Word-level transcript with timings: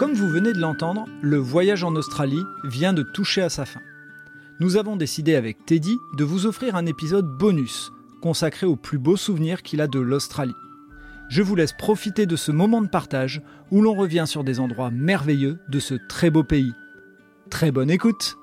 Comme 0.00 0.14
vous 0.14 0.30
venez 0.30 0.54
de 0.54 0.58
l'entendre, 0.58 1.04
le 1.20 1.36
voyage 1.36 1.84
en 1.84 1.94
Australie 1.94 2.42
vient 2.64 2.94
de 2.94 3.02
toucher 3.02 3.42
à 3.42 3.50
sa 3.50 3.66
fin. 3.66 3.82
Nous 4.58 4.78
avons 4.78 4.96
décidé 4.96 5.34
avec 5.34 5.66
Teddy 5.66 5.94
de 6.16 6.24
vous 6.24 6.46
offrir 6.46 6.74
un 6.74 6.86
épisode 6.86 7.28
bonus 7.36 7.92
consacré 8.22 8.64
aux 8.64 8.76
plus 8.76 8.96
beaux 8.96 9.18
souvenirs 9.18 9.62
qu'il 9.62 9.82
a 9.82 9.88
de 9.88 9.98
l'Australie. 9.98 10.54
Je 11.28 11.42
vous 11.42 11.54
laisse 11.54 11.74
profiter 11.74 12.24
de 12.24 12.34
ce 12.34 12.50
moment 12.50 12.80
de 12.80 12.88
partage 12.88 13.42
où 13.70 13.82
l'on 13.82 13.92
revient 13.92 14.24
sur 14.26 14.42
des 14.42 14.58
endroits 14.58 14.90
merveilleux 14.90 15.58
de 15.68 15.78
ce 15.78 15.96
très 16.08 16.30
beau 16.30 16.44
pays. 16.44 16.72
Très 17.50 17.70
bonne 17.70 17.90
écoute 17.90 18.38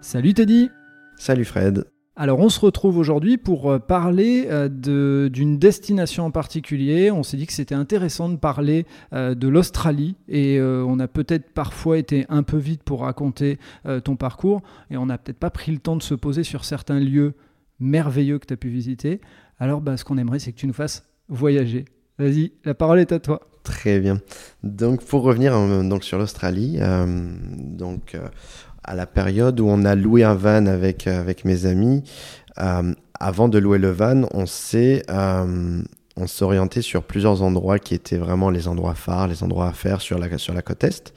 Salut 0.00 0.32
Teddy 0.32 0.70
Salut 1.16 1.44
Fred 1.44 1.84
alors 2.20 2.38
on 2.40 2.50
se 2.50 2.60
retrouve 2.60 2.98
aujourd'hui 2.98 3.38
pour 3.38 3.70
euh, 3.70 3.78
parler 3.78 4.46
euh, 4.50 5.30
d'une 5.30 5.58
destination 5.58 6.26
en 6.26 6.30
particulier. 6.30 7.10
On 7.10 7.22
s'est 7.22 7.38
dit 7.38 7.46
que 7.46 7.52
c'était 7.54 7.74
intéressant 7.74 8.28
de 8.28 8.36
parler 8.36 8.84
euh, 9.14 9.34
de 9.34 9.48
l'Australie 9.48 10.16
et 10.28 10.60
on 10.60 10.98
a 11.00 11.08
peut-être 11.08 11.50
parfois 11.54 11.96
été 11.96 12.26
un 12.28 12.42
peu 12.42 12.58
vite 12.58 12.82
pour 12.82 13.00
raconter 13.00 13.58
ton 14.04 14.16
parcours 14.16 14.60
et 14.90 14.98
on 14.98 15.06
n'a 15.06 15.16
peut-être 15.16 15.38
pas 15.38 15.48
pris 15.48 15.72
le 15.72 15.78
temps 15.78 15.96
de 15.96 16.02
se 16.02 16.14
poser 16.14 16.44
sur 16.44 16.66
certains 16.66 17.00
lieux 17.00 17.32
merveilleux 17.78 18.38
que 18.38 18.46
tu 18.46 18.52
as 18.52 18.58
pu 18.58 18.68
visiter. 18.68 19.22
Alors 19.58 19.80
bah, 19.80 19.96
ce 19.96 20.04
qu'on 20.04 20.18
aimerait 20.18 20.40
c'est 20.40 20.52
que 20.52 20.58
tu 20.58 20.66
nous 20.66 20.74
fasses 20.74 21.08
voyager. 21.28 21.86
Vas-y, 22.18 22.52
la 22.66 22.74
parole 22.74 23.00
est 23.00 23.12
à 23.12 23.18
toi. 23.18 23.40
Très 23.62 23.98
bien. 23.98 24.20
Donc 24.62 25.02
pour 25.04 25.22
revenir 25.22 25.54
sur 26.02 26.18
l'Australie, 26.18 26.78
donc 27.56 28.16
à 28.90 28.96
la 28.96 29.06
période 29.06 29.60
où 29.60 29.68
on 29.68 29.84
a 29.84 29.94
loué 29.94 30.24
un 30.24 30.34
van 30.34 30.66
avec, 30.66 31.06
euh, 31.06 31.24
mes 31.44 31.64
amis, 31.64 32.02
euh, 32.58 32.92
avant 33.20 33.48
de 33.48 33.56
louer 33.58 33.78
le 33.78 33.92
van, 33.92 34.22
on 34.34 34.46
s'est 34.46 35.04
euh, 35.10 35.80
s'orientait 36.26 36.82
sur 36.82 37.04
plusieurs 37.04 37.40
endroits 37.42 37.78
qui 37.78 37.94
étaient 37.94 38.16
vraiment 38.16 38.50
les 38.50 38.66
endroits 38.66 38.94
phares, 38.94 39.28
les 39.28 39.44
endroits 39.44 39.68
à 39.68 39.72
faire 39.72 40.00
sur 40.00 40.18
la 40.18 40.28
côte 40.62 40.82
Est. 40.82 41.14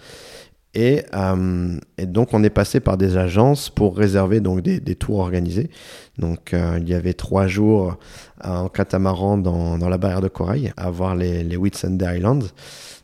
Et, 0.75 1.03
et, 1.97 2.05
donc, 2.07 2.33
on 2.33 2.43
est 2.43 2.49
passé 2.49 2.79
par 2.79 2.97
des 2.97 3.17
agences 3.17 3.69
pour 3.69 3.95
réserver 3.95 4.39
donc, 4.39 4.61
des, 4.61 4.79
des 4.79 4.95
tours 4.95 5.19
organisés. 5.19 5.69
Donc, 6.17 6.55
il 6.55 6.89
y 6.89 6.95
avait 6.95 7.13
trois 7.13 7.45
jours 7.45 7.97
en 8.43 8.69
catamaran 8.69 9.37
dans, 9.37 9.77
dans, 9.77 9.89
la 9.89 9.99
barrière 9.99 10.21
de 10.21 10.29
corail 10.29 10.73
à 10.75 10.89
voir 10.89 11.15
les, 11.15 11.43
les 11.43 11.57
Whitsunday 11.57 12.17
Islands. 12.17 12.47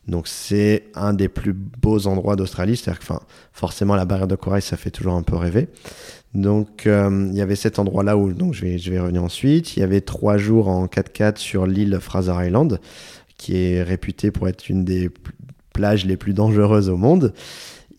Donc 0.10 0.28
c'est 0.28 0.86
un 0.96 1.14
des 1.14 1.30
plus 1.30 1.54
beaux 1.54 2.08
endroits 2.08 2.36
d'Australie, 2.36 2.76
c'est-à-dire 2.76 3.00
que 3.00 3.14
forcément 3.54 3.96
la 3.96 4.06
barrière 4.06 4.28
de 4.28 4.36
corail 4.36 4.62
ça 4.62 4.76
fait 4.76 4.90
toujours 4.90 5.14
un 5.14 5.22
peu 5.22 5.36
rêver. 5.36 5.68
Donc 6.34 6.88
euh, 6.88 7.28
il 7.32 7.38
y 7.38 7.42
avait 7.42 7.56
cet 7.56 7.80
endroit-là 7.80 8.18
où 8.18 8.34
donc 8.34 8.54
je 8.54 8.66
vais, 8.66 8.78
je 8.78 8.92
vais 8.92 9.00
revenir 9.00 9.24
ensuite. 9.24 9.78
Il 9.78 9.82
y 9.82 9.84
avait 9.84 10.02
trois 10.02 10.38
jours 10.38 10.68
en 10.68 10.88
4x4 10.88 11.38
sur 11.38 11.68
l'île 11.68 12.00
Fraser 12.02 12.34
Island, 12.38 12.80
qui 13.38 13.58
est 13.58 13.84
réputée 13.84 14.32
pour 14.32 14.48
être 14.48 14.70
une 14.70 14.84
des 14.84 15.10
plages 15.74 16.06
les 16.06 16.18
plus 16.18 16.34
dangereuses 16.34 16.90
au 16.90 16.98
monde. 16.98 17.34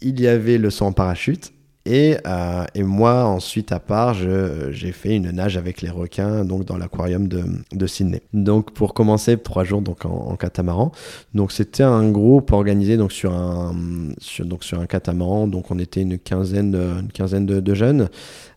Il 0.01 0.21
y 0.21 0.29
avait 0.29 0.59
le 0.59 0.71
saut 0.71 0.87
en 0.87 0.93
parachute 0.93 1.53
et, 1.87 2.19
euh, 2.27 2.65
et, 2.75 2.83
moi, 2.83 3.25
ensuite, 3.25 3.73
à 3.73 3.81
part, 3.81 4.15
j'ai 4.15 4.93
fait 4.93 5.17
une 5.17 5.31
nage 5.31 5.57
avec 5.57 5.81
les 5.81 5.89
requins 5.89 6.45
donc 6.45 6.67
dans 6.67 6.77
l'aquarium 6.77 7.27
de, 7.27 7.43
de, 7.73 7.87
Sydney. 7.87 8.23
Donc, 8.35 8.73
pour 8.73 8.93
commencer, 8.93 9.39
trois 9.39 9.65
jours 9.65 9.81
donc 9.81 10.05
en, 10.05 10.37
catamaran. 10.37 10.93
Donc, 11.33 11.53
c'était 11.53 11.83
un 11.83 12.11
groupe 12.11 12.53
organisé 12.53 12.99
donc 12.99 13.13
sur 13.13 13.33
un 13.33 13.75
sur, 14.19 14.45
donc 14.45 14.63
sur 14.63 14.79
un 14.79 14.87
catamaran. 14.87 15.49
Donc, 15.49 15.71
on 15.71 15.79
était 15.79 16.03
une 16.03 16.19
quinzaine 16.19 16.75
une 16.75 17.13
quinzaine 17.13 17.47
de, 17.47 17.75
jeunes, 17.75 18.11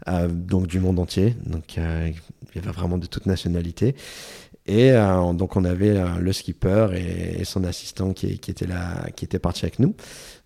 euh, 0.10 0.28
donc 0.28 0.68
du 0.68 0.82
monde 0.82 1.00
entier. 1.00 1.36
Donc, 1.46 1.78
euh, 1.78 2.12
il 2.54 2.62
y 2.62 2.64
avait 2.64 2.74
vraiment 2.74 2.98
de 2.98 3.06
toutes 3.06 3.26
nationalités. 3.26 3.96
Et 4.66 4.92
euh, 4.92 5.34
donc 5.34 5.58
on 5.58 5.66
avait 5.66 5.98
euh, 5.98 6.20
le 6.20 6.32
skipper 6.32 6.88
et, 6.96 7.44
son 7.44 7.66
assistant 7.66 8.14
qui, 8.14 8.40
qui, 8.40 8.52
était 8.52 8.66
là, 8.66 9.08
qui 9.16 9.26
était 9.26 9.40
parti 9.40 9.66
avec 9.66 9.80
nous. 9.80 9.94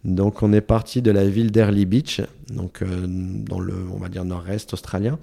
Donc 0.04 0.42
on 0.42 0.54
est 0.54 0.62
parti 0.62 1.02
de 1.02 1.12
la 1.12 1.28
ville 1.28 1.52
d'Early 1.52 1.86
Beach, 1.86 2.22
donc 2.50 2.82
euh, 2.82 3.06
dans 3.08 3.60
le 3.60 3.76
on 3.94 3.98
va 3.98 4.10
dire 4.10 4.26
nord-est 4.26 4.74
australien. 4.74 5.20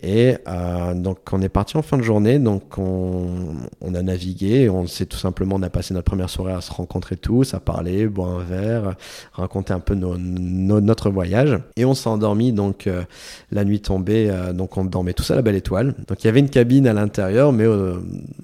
Et 0.00 0.36
euh, 0.46 0.94
donc 0.94 1.18
on 1.32 1.42
est 1.42 1.48
parti 1.48 1.76
en 1.76 1.82
fin 1.82 1.96
de 1.96 2.02
journée, 2.02 2.38
donc 2.38 2.78
on, 2.78 3.56
on 3.80 3.94
a 3.94 4.02
navigué, 4.02 4.70
on 4.70 4.86
s'est 4.86 5.06
tout 5.06 5.16
simplement, 5.16 5.56
on 5.56 5.62
a 5.62 5.70
passé 5.70 5.92
notre 5.92 6.04
première 6.04 6.30
soirée 6.30 6.52
à 6.52 6.60
se 6.60 6.72
rencontrer 6.72 7.16
tous, 7.16 7.52
à 7.52 7.58
parler, 7.58 8.06
boire 8.06 8.38
un 8.38 8.44
verre, 8.44 8.94
raconter 9.32 9.72
un 9.72 9.80
peu 9.80 9.96
notre 9.96 11.10
voyage. 11.10 11.58
Et 11.74 11.84
on 11.84 11.94
s'est 11.94 12.08
endormi 12.08 12.52
donc 12.52 12.86
euh, 12.86 13.02
la 13.50 13.64
nuit 13.64 13.80
tombée, 13.80 14.30
euh, 14.30 14.52
donc 14.52 14.76
on 14.76 14.84
dormait 14.84 15.14
tous 15.14 15.32
à 15.32 15.34
la 15.34 15.42
Belle 15.42 15.56
Étoile. 15.56 15.94
Donc 16.06 16.22
il 16.22 16.28
y 16.28 16.30
avait 16.30 16.38
une 16.38 16.50
cabine 16.50 16.86
à 16.86 16.92
l'intérieur, 16.92 17.52
mais 17.52 17.64
euh, 17.64 17.96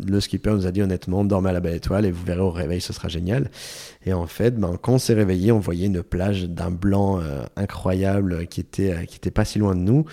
le 0.04 0.20
skipper 0.20 0.50
nous 0.50 0.66
a 0.66 0.72
dit 0.72 0.82
honnêtement, 0.82 1.24
dormez 1.24 1.50
à 1.50 1.52
la 1.52 1.60
Belle 1.60 1.76
Étoile 1.76 2.04
et 2.04 2.10
vous 2.10 2.24
verrez 2.24 2.40
au 2.40 2.50
réveil, 2.50 2.80
ce 2.80 2.92
sera 2.92 3.06
génial. 3.06 3.48
Et 4.06 4.12
en 4.12 4.26
fait, 4.26 4.58
ben, 4.58 4.76
quand 4.82 4.94
on 4.94 4.98
s'est 4.98 5.14
réveillé, 5.14 5.52
on 5.52 5.60
voyait 5.60 5.86
une 5.86 6.02
plage 6.02 6.48
d'un 6.48 6.72
blanc 6.72 7.20
incroyable 7.56 8.46
qui 8.48 8.60
était 8.60 9.06
qui 9.06 9.16
était 9.16 9.30
pas 9.30 9.44
si 9.44 9.58
loin 9.58 9.74
de 9.74 9.80
nous. 9.80 10.04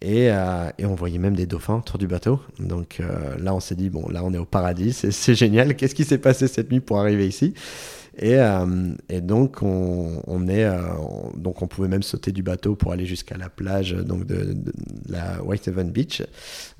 Et, 0.00 0.30
euh, 0.30 0.70
et, 0.78 0.86
on 0.86 0.94
voyait 0.94 1.18
même 1.18 1.34
des 1.34 1.46
dauphins 1.46 1.78
autour 1.78 1.98
du 1.98 2.06
bateau. 2.06 2.40
Donc 2.58 2.98
euh, 3.00 3.36
là, 3.38 3.54
on 3.54 3.60
s'est 3.60 3.74
dit, 3.74 3.90
bon, 3.90 4.08
là, 4.08 4.22
on 4.24 4.32
est 4.32 4.38
au 4.38 4.44
paradis, 4.44 4.92
c'est 4.92 5.34
génial. 5.34 5.74
Qu'est-ce 5.76 5.94
qui 5.94 6.04
s'est 6.04 6.18
passé 6.18 6.48
cette 6.48 6.70
nuit 6.70 6.80
pour 6.80 6.98
arriver 6.98 7.26
ici? 7.26 7.54
Et, 8.18 8.36
euh, 8.36 8.94
et, 9.10 9.20
donc 9.20 9.62
on, 9.62 10.22
on 10.26 10.48
est 10.48 10.64
euh, 10.64 10.78
donc 11.36 11.60
on 11.60 11.66
pouvait 11.66 11.88
même 11.88 12.02
sauter 12.02 12.32
du 12.32 12.42
bateau 12.42 12.74
pour 12.74 12.92
aller 12.92 13.04
jusqu'à 13.04 13.36
la 13.36 13.50
plage 13.50 13.92
donc 13.92 14.24
de, 14.24 14.56
la 15.08 15.42
Whitehaven 15.42 15.90
Beach. 15.90 16.22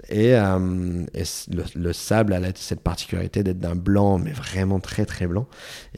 Et, 0.08 0.34
euh, 0.34 1.04
le, 1.52 1.62
le, 1.74 1.92
sable 1.92 2.32
a 2.32 2.41
cette 2.54 2.80
particularité 2.80 3.42
d'être 3.42 3.58
d'un 3.58 3.74
blanc 3.74 4.19
mais 4.19 4.32
vraiment 4.32 4.80
très 4.80 5.04
très 5.04 5.26
blanc. 5.26 5.47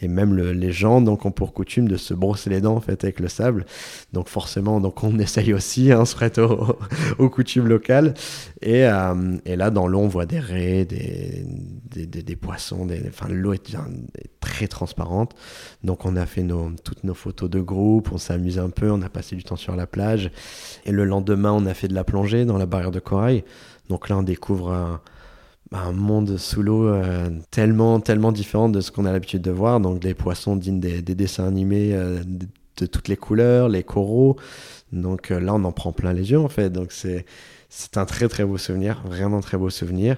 Et 0.00 0.09
même 0.09 0.34
le, 0.34 0.53
les 0.53 0.72
gens 0.72 1.00
donc 1.00 1.25
ont 1.25 1.31
pour 1.31 1.53
coutume 1.53 1.87
de 1.87 1.97
se 1.97 2.15
brosser 2.15 2.50
les 2.50 2.60
dents 2.60 2.75
en 2.75 2.81
fait 2.81 3.05
avec 3.05 3.20
le 3.20 3.28
sable. 3.28 3.65
Donc 4.12 4.28
forcément 4.28 4.81
donc 4.81 5.05
on 5.05 5.19
essaye 5.20 5.53
aussi 5.53 5.93
hein, 5.93 6.00
on 6.00 6.05
se 6.05 6.16
prête 6.16 6.38
aux, 6.38 7.31
coutumes 7.31 7.69
locales. 7.69 8.15
Et, 8.60 8.82
là 8.82 9.70
dans 9.70 9.87
l'eau 9.87 10.00
on 10.00 10.09
voit 10.09 10.26
des 10.26 10.41
raies 10.41 10.84
des, 10.84 11.44
des, 12.06 12.37
poissons 12.37 12.88
l'eau 13.28 13.53
est, 13.53 13.75
est 13.75 14.31
très 14.41 14.66
transparente 14.66 15.28
donc 15.84 16.05
on 16.05 16.16
a 16.16 16.27
fait 16.27 16.44
toutes 16.84 17.05
nos 17.05 17.15
photos 17.15 17.49
de 17.49 17.61
groupe, 17.61 18.11
on 18.12 18.19
s'est 18.19 18.33
amusé 18.33 18.61
un 18.61 18.71
peu, 18.71 18.91
on 18.91 19.03
a 19.03 19.09
passé 19.09 19.37
du 19.37 19.44
temps 19.44 19.56
sur 19.56 19.77
la 19.77 19.87
plage. 19.87 20.31
Et 20.84 20.93
le 20.93 21.05
lendemain, 21.05 21.53
on 21.53 21.66
a 21.66 21.75
fait 21.75 21.89
de 21.89 21.94
la 21.94 22.05
plongée 22.05 22.44
dans 22.44 22.59
la 22.59 22.66
barrière 22.66 22.91
de 22.91 23.00
corail. 23.00 23.44
Donc 23.88 24.09
là, 24.09 24.19
on 24.19 24.22
découvre 24.22 24.72
un, 25.72 25.93
monde 25.93 26.37
sous 26.37 26.62
l'eau 26.62 26.88
euh, 26.88 27.28
tellement, 27.50 28.00
tellement 28.00 28.33
différent 28.33 28.69
de 28.69 28.81
ce 28.81 28.91
qu'on 28.91 29.05
a 29.05 29.12
l'habitude 29.12 29.43
de 29.43 29.50
voir. 29.50 29.81
Donc 29.81 30.00
des 30.00 30.15
poissons 30.15 30.56
dignes 30.56 30.81
des, 30.81 31.03
des 31.03 31.15
dessins 31.15 31.47
animés 31.47 31.91
euh, 31.93 32.21
de, 32.25 32.47
de, 32.78 32.87
toutes 32.87 33.09
les 33.09 33.17
couleurs, 33.17 33.69
les 33.69 33.83
coraux. 33.83 34.37
Donc 34.93 35.31
euh, 35.31 35.41
là, 35.41 35.55
on 35.55 35.65
en 35.65 35.72
prend 35.72 35.93
plein 35.93 36.12
les 36.12 36.31
yeux 36.31 36.41
en 36.41 36.49
fait. 36.49 36.71
Donc 36.71 36.93
c'est 36.93 37.25
c'est 37.69 37.99
un 37.99 38.06
très 38.06 38.29
très 38.29 38.45
beau 38.45 38.56
souvenir, 38.56 39.03
vraiment 39.05 39.41
très 39.41 39.59
beau 39.59 39.69
souvenir. 39.71 40.17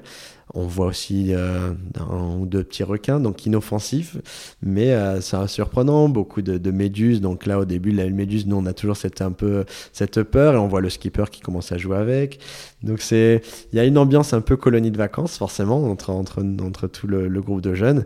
On 0.55 0.67
voit 0.67 0.87
aussi 0.87 1.33
euh, 1.33 1.73
un 1.99 2.37
ou 2.39 2.47
deux 2.47 2.65
petits 2.65 2.83
requins, 2.83 3.21
donc 3.21 3.47
inoffensifs, 3.47 4.17
mais 4.63 4.93
euh, 4.93 5.21
c'est 5.21 5.47
surprenant. 5.47 6.09
Beaucoup 6.09 6.43
de, 6.43 6.71
méduses. 6.71 7.21
Donc 7.21 7.47
là, 7.47 7.59
au 7.61 7.65
début, 7.65 7.93
la 7.93 8.09
méduse, 8.09 8.47
nous, 8.47 8.57
on 8.57 8.67
a 8.67 8.73
toujours 8.73 8.97
cette 8.97 9.21
un 9.23 9.33
peu 9.33 9.65
cette 9.93 10.23
peur, 10.23 10.55
et 10.55 10.57
on 10.59 10.67
voit 10.67 10.81
le 10.81 10.91
skipper 10.91 11.25
qui 11.31 11.41
commence 11.41 11.71
à 11.73 11.79
jouer 11.79 11.97
avec. 11.97 12.41
Donc 12.83 13.01
il 13.11 13.41
y 13.73 13.79
a 13.79 13.85
une 13.85 13.99
ambiance 13.99 14.33
un 14.33 14.41
peu 14.41 14.57
colonie 14.57 14.91
de 14.91 14.99
vacances, 14.99 15.37
forcément, 15.37 15.85
entre 15.85 16.11
entre 16.11 16.43
entre 16.63 16.89
tout 16.89 17.07
le 17.07 17.41
groupe 17.41 17.61
de 17.61 17.75
jeunes 17.75 18.05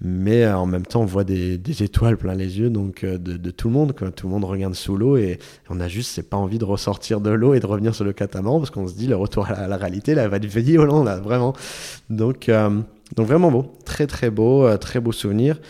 mais 0.00 0.44
euh, 0.44 0.56
en 0.56 0.66
même 0.66 0.86
temps 0.86 1.00
on 1.02 1.06
voit 1.06 1.24
des, 1.24 1.58
des, 1.58 1.82
étoiles 1.82 2.16
plein 2.16 2.34
les 2.34 2.58
yeux 2.58 2.70
donc 2.70 3.02
euh, 3.02 3.18
de, 3.18 3.36
de, 3.36 3.50
tout 3.50 3.68
le 3.68 3.74
monde 3.74 3.96
quoi. 3.96 4.10
tout 4.10 4.26
le 4.28 4.32
monde 4.32 4.44
regarde 4.44 4.74
sous 4.74 4.96
l'eau 4.96 5.16
et 5.16 5.38
on 5.68 5.80
a 5.80 5.88
juste 5.88 6.12
c'est 6.12 6.28
pas 6.28 6.36
envie 6.36 6.58
de 6.58 6.64
ressortir 6.64 7.20
de 7.20 7.30
l'eau 7.30 7.54
et 7.54 7.60
de 7.60 7.66
revenir 7.66 7.94
sur 7.94 8.04
le 8.04 8.12
catamaran 8.12 8.58
parce 8.58 8.70
qu'on 8.70 8.86
se 8.86 8.94
dit 8.94 9.06
le 9.08 9.16
retour 9.16 9.46
à 9.46 9.52
la, 9.52 9.58
à 9.60 9.66
la 9.66 9.76
réalité 9.76 10.14
là 10.14 10.28
va 10.28 10.38
devenir 10.38 10.58
Hollande 10.76 11.06
là 11.06 11.18
vraiment. 11.18 11.54
Donc 12.10 12.48
euh, 12.48 12.80
donc 13.16 13.26
vraiment 13.26 13.50
beau. 13.50 13.72
Très 13.84 14.06
très 14.06 14.30
beau 14.30 14.66
euh, 14.66 14.76
très 14.76 15.00
beau 15.00 15.12
souvenir. 15.12 15.60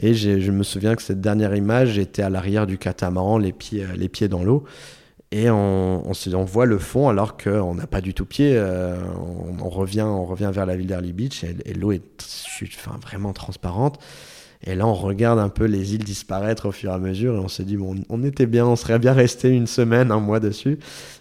Et 0.00 0.14
je 0.14 0.52
me 0.52 0.62
souviens 0.62 0.94
que 0.94 1.02
cette 1.02 1.20
dernière 1.20 1.56
image 1.56 1.90
j'étais 1.94 2.22
à 2.22 2.30
l'arrière 2.30 2.68
du 2.68 2.78
catamaran 2.78 3.36
les 3.38 3.52
pieds 3.52 3.84
les 3.96 4.08
pieds 4.08 4.28
dans 4.28 4.44
l'eau 4.44 4.64
et 5.30 5.50
on, 5.50 6.08
on, 6.08 6.14
se, 6.14 6.30
voit 6.30 6.64
le 6.64 6.78
fond 6.78 7.08
alors 7.08 7.36
qu'on 7.36 7.74
n'a 7.74 7.86
pas 7.86 8.00
du 8.00 8.14
tout 8.14 8.24
pied. 8.24 8.56
Euh, 8.56 8.96
on, 9.60 9.68
revient, 9.68 10.02
on 10.02 10.24
revient 10.24 10.50
vers 10.52 10.64
la 10.64 10.76
ville 10.76 10.86
d'Early 10.86 11.12
Beach 11.12 11.44
et, 11.44 11.56
et 11.66 11.74
l'eau 11.74 11.92
est 11.92 12.02
enfin, 12.62 12.98
vraiment 13.02 13.32
transparente. 13.32 13.98
Et 14.64 14.74
là, 14.74 14.86
on 14.86 14.94
regarde 14.94 15.38
un 15.38 15.50
peu 15.50 15.64
les 15.64 15.94
îles 15.94 16.02
disparaître 16.02 16.66
au 16.66 16.72
fur 16.72 16.90
et 16.90 16.94
à 16.94 16.98
mesure 16.98 17.34
et 17.36 17.38
on 17.38 17.48
se 17.48 17.62
dit, 17.62 17.76
bon, 17.76 17.94
on 18.08 18.24
était 18.24 18.46
bien, 18.46 18.66
on 18.66 18.74
serait 18.74 18.98
bien 18.98 19.12
resté 19.12 19.50
une 19.50 19.66
semaine, 19.66 20.10
un 20.10 20.18
mois 20.18 20.40
dessus. 20.40 20.78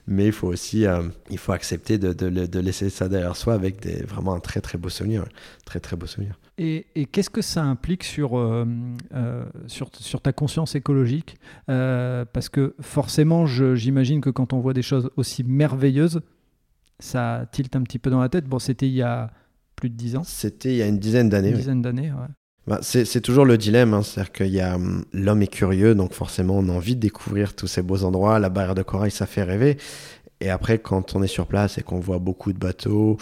Mais 0.07 0.27
il 0.27 0.31
faut 0.31 0.48
aussi, 0.48 0.86
euh, 0.86 1.04
il 1.30 1.38
faut 1.38 1.51
accepter 1.51 1.98
de, 1.98 2.13
de, 2.13 2.45
de, 2.45 2.59
laisser 2.59 2.89
ça 2.89 3.09
derrière 3.09 3.36
soi 3.36 3.54
avec 3.54 3.81
des, 3.81 4.04
vraiment 4.04 4.33
un 4.33 4.39
très 4.39 4.62
très 4.62 4.77
beau 4.77 4.88
souvenir. 4.88 5.25
Très 5.65 5.81
très 5.81 5.98
beau 5.98 6.06
souvenir. 6.06 6.39
Et, 6.57 6.88
et 6.95 7.06
qu'est-ce 7.06 7.30
que 7.30 7.42
ça 7.42 7.63
implique 7.63 8.06
sur, 8.06 8.38
euh, 8.38 8.65
euh, 9.13 9.45
sur, 9.68 9.89
sur, 10.00 10.21
ta 10.21 10.31
conscience 10.31 10.75
écologique? 10.75 11.36
Parce 11.68 12.48
que 12.48 12.74
forcément, 12.80 13.45
j'imagine 13.45 14.21
que 14.21 14.30
quand 14.30 14.54
on 14.54 14.59
voit 14.59 14.74
des 14.74 14.81
choses 14.81 15.09
aussi 15.18 15.44
merveilleuses, 15.44 16.21
ça 17.00 17.45
tilte 17.51 17.75
un 17.75 17.83
petit 17.83 18.00
peu 18.00 18.10
dans 18.10 18.21
la 18.21 18.30
tête. 18.30 18.45
Bon, 18.45 18.60
c'était 18.60 18.88
il 18.88 18.95
y 18.95 19.01
a 19.01 19.31
plus 19.75 19.89
de 19.89 19.95
dix 19.95 20.15
ans. 20.15 20.24
C'était 20.24 20.71
il 20.71 20.77
y 20.77 20.81
a 20.81 20.88
une 20.88 21.00
dizaine 21.00 21.27
d'années. 21.27 21.50
Une 21.50 21.57
dizaine 21.57 21.81
d'années, 21.81 22.12
ouais. 22.12 22.27
Bah, 22.67 22.79
c'est 22.81 23.21
toujours 23.21 23.45
le 23.45 23.57
dilemme, 23.57 23.93
hein. 23.93 24.03
c'est-à-dire 24.03 24.31
qu'il 24.33 24.61
hum, 24.61 25.05
l'homme 25.13 25.41
est 25.41 25.47
curieux, 25.47 25.95
donc 25.95 26.13
forcément 26.13 26.57
on 26.57 26.67
a 26.67 26.73
envie 26.73 26.95
de 26.95 26.99
découvrir 26.99 27.55
tous 27.55 27.67
ces 27.67 27.81
beaux 27.81 28.03
endroits. 28.03 28.39
La 28.39 28.49
barrière 28.49 28.75
de 28.75 28.83
corail, 28.83 29.09
ça 29.09 29.25
fait 29.25 29.43
rêver. 29.43 29.77
Et 30.41 30.49
après, 30.49 30.77
quand 30.77 31.15
on 31.15 31.23
est 31.23 31.27
sur 31.27 31.47
place 31.47 31.77
et 31.77 31.81
qu'on 31.81 31.99
voit 31.99 32.19
beaucoup 32.19 32.51
de 32.51 32.59
bateaux, 32.59 33.17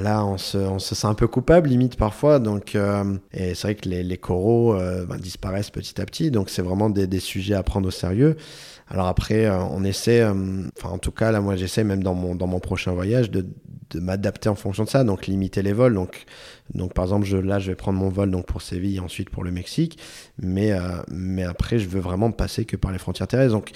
là, 0.00 0.24
on 0.24 0.38
se, 0.38 0.78
sent 0.78 1.06
un 1.06 1.14
peu 1.14 1.26
coupable, 1.26 1.68
limite 1.68 1.96
parfois. 1.96 2.38
Donc, 2.38 2.74
euh, 2.74 3.16
et 3.32 3.54
c'est 3.54 3.68
vrai 3.68 3.74
que 3.74 3.88
les, 3.88 4.16
coraux 4.16 4.74
euh, 4.74 5.04
bah, 5.04 5.16
disparaissent 5.18 5.70
petit 5.70 6.00
à 6.00 6.06
petit. 6.06 6.30
Donc, 6.30 6.50
c'est 6.50 6.62
vraiment 6.62 6.90
des, 6.90 7.20
sujets 7.20 7.54
à 7.54 7.62
prendre 7.62 7.88
au 7.88 7.90
sérieux. 7.90 8.36
Alors 8.88 9.06
après, 9.06 9.46
euh, 9.46 9.58
on 9.58 9.82
essaie, 9.82 10.22
enfin 10.24 10.90
en 10.90 10.98
tout 10.98 11.10
cas 11.10 11.32
là, 11.32 11.40
moi 11.40 11.56
j'essaie 11.56 11.84
même 11.84 12.02
dans 12.02 12.12
mon, 12.12 12.34
dans 12.34 12.46
mon 12.46 12.60
prochain 12.60 12.92
voyage 12.92 13.30
de, 13.30 13.46
de 13.90 13.98
m'adapter 13.98 14.50
en 14.50 14.54
fonction 14.54 14.84
de 14.84 14.90
ça, 14.90 15.04
donc 15.04 15.26
limiter 15.26 15.62
les 15.62 15.72
vols. 15.72 15.94
Donc, 15.94 16.26
donc 16.74 16.92
par 16.92 17.06
exemple, 17.06 17.26
là 17.40 17.58
je 17.60 17.70
vais 17.70 17.76
prendre 17.76 17.98
mon 17.98 18.10
vol 18.10 18.30
donc 18.30 18.44
pour 18.44 18.60
Séville 18.60 18.96
et 18.96 19.00
ensuite 19.00 19.30
pour 19.30 19.42
le 19.42 19.52
Mexique, 19.52 19.98
mais, 20.38 20.72
mais 21.08 21.44
après 21.44 21.78
je 21.78 21.88
veux 21.88 22.00
vraiment 22.00 22.30
passer 22.30 22.66
que 22.66 22.76
par 22.76 22.92
les 22.92 22.98
frontières 22.98 23.26
terrestres. 23.26 23.54
Donc 23.54 23.72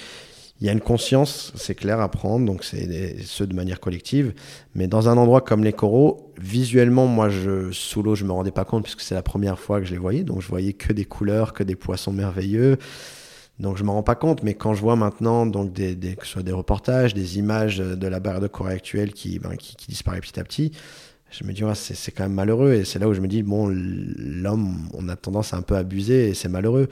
il 0.61 0.67
y 0.67 0.71
a 0.71 0.73
une 0.73 0.81
conscience, 0.81 1.53
c'est 1.55 1.77
clair, 1.77 2.01
à 2.01 2.11
prendre, 2.11 2.45
donc 2.45 2.65
c'est 2.65 3.23
ceux 3.23 3.47
de 3.47 3.55
manière 3.55 3.79
collective. 3.79 4.35
Mais 4.75 4.89
dans 4.89 5.09
un 5.09 5.17
endroit 5.17 5.41
comme 5.41 5.63
les 5.63 5.73
coraux, 5.73 6.33
visuellement, 6.37 7.07
moi, 7.07 7.29
je, 7.29 7.71
sous 7.71 8.03
l'eau, 8.03 8.17
je 8.17 8.25
me 8.25 8.33
rendais 8.33 8.51
pas 8.51 8.65
compte 8.65 8.83
puisque 8.83 9.03
c'est 9.03 9.15
la 9.15 9.23
première 9.23 9.61
fois 9.61 9.79
que 9.79 9.87
je 9.87 9.93
les 9.93 9.99
voyais. 9.99 10.25
Donc, 10.25 10.41
je 10.43 10.49
voyais 10.49 10.73
que 10.73 10.93
des 10.93 11.05
couleurs, 11.05 11.53
que 11.53 11.63
des 11.63 11.77
poissons 11.77 12.13
merveilleux. 12.13 12.77
Donc, 13.61 13.77
je 13.77 13.85
me 13.85 13.91
rends 13.91 14.03
pas 14.03 14.17
compte. 14.17 14.43
Mais 14.43 14.55
quand 14.55 14.75
je 14.75 14.81
vois 14.81 14.97
maintenant, 14.97 15.47
donc, 15.47 15.73
des, 15.73 15.97
que 16.17 16.27
ce 16.27 16.33
soit 16.33 16.43
des 16.43 16.53
reportages, 16.53 17.15
des 17.15 17.39
images 17.39 17.79
de 17.79 18.07
la 18.09 18.19
barrière 18.19 18.41
de 18.41 18.49
corail 18.49 18.75
actuelle 18.75 19.13
qui, 19.13 19.39
ben, 19.39 19.51
disparaît 19.87 20.21
petit 20.21 20.41
à 20.41 20.45
petit, 20.45 20.73
je 21.31 21.45
me 21.45 21.53
dis, 21.53 21.63
ouais, 21.63 21.75
c'est 21.77 22.11
quand 22.11 22.25
même 22.25 22.33
malheureux. 22.33 22.73
Et 22.73 22.85
c'est 22.85 22.99
là 22.99 23.09
où 23.09 23.15
je 23.15 23.21
me 23.21 23.29
dis, 23.29 23.45
bon, 23.45 23.69
l'homme, 23.69 24.89
on 24.93 25.09
a 25.09 25.15
tendance 25.15 25.55
à 25.55 25.57
un 25.57 25.63
peu 25.63 25.77
abuser 25.77 26.31
et 26.31 26.35
c'est 26.35 26.49
malheureux. 26.49 26.89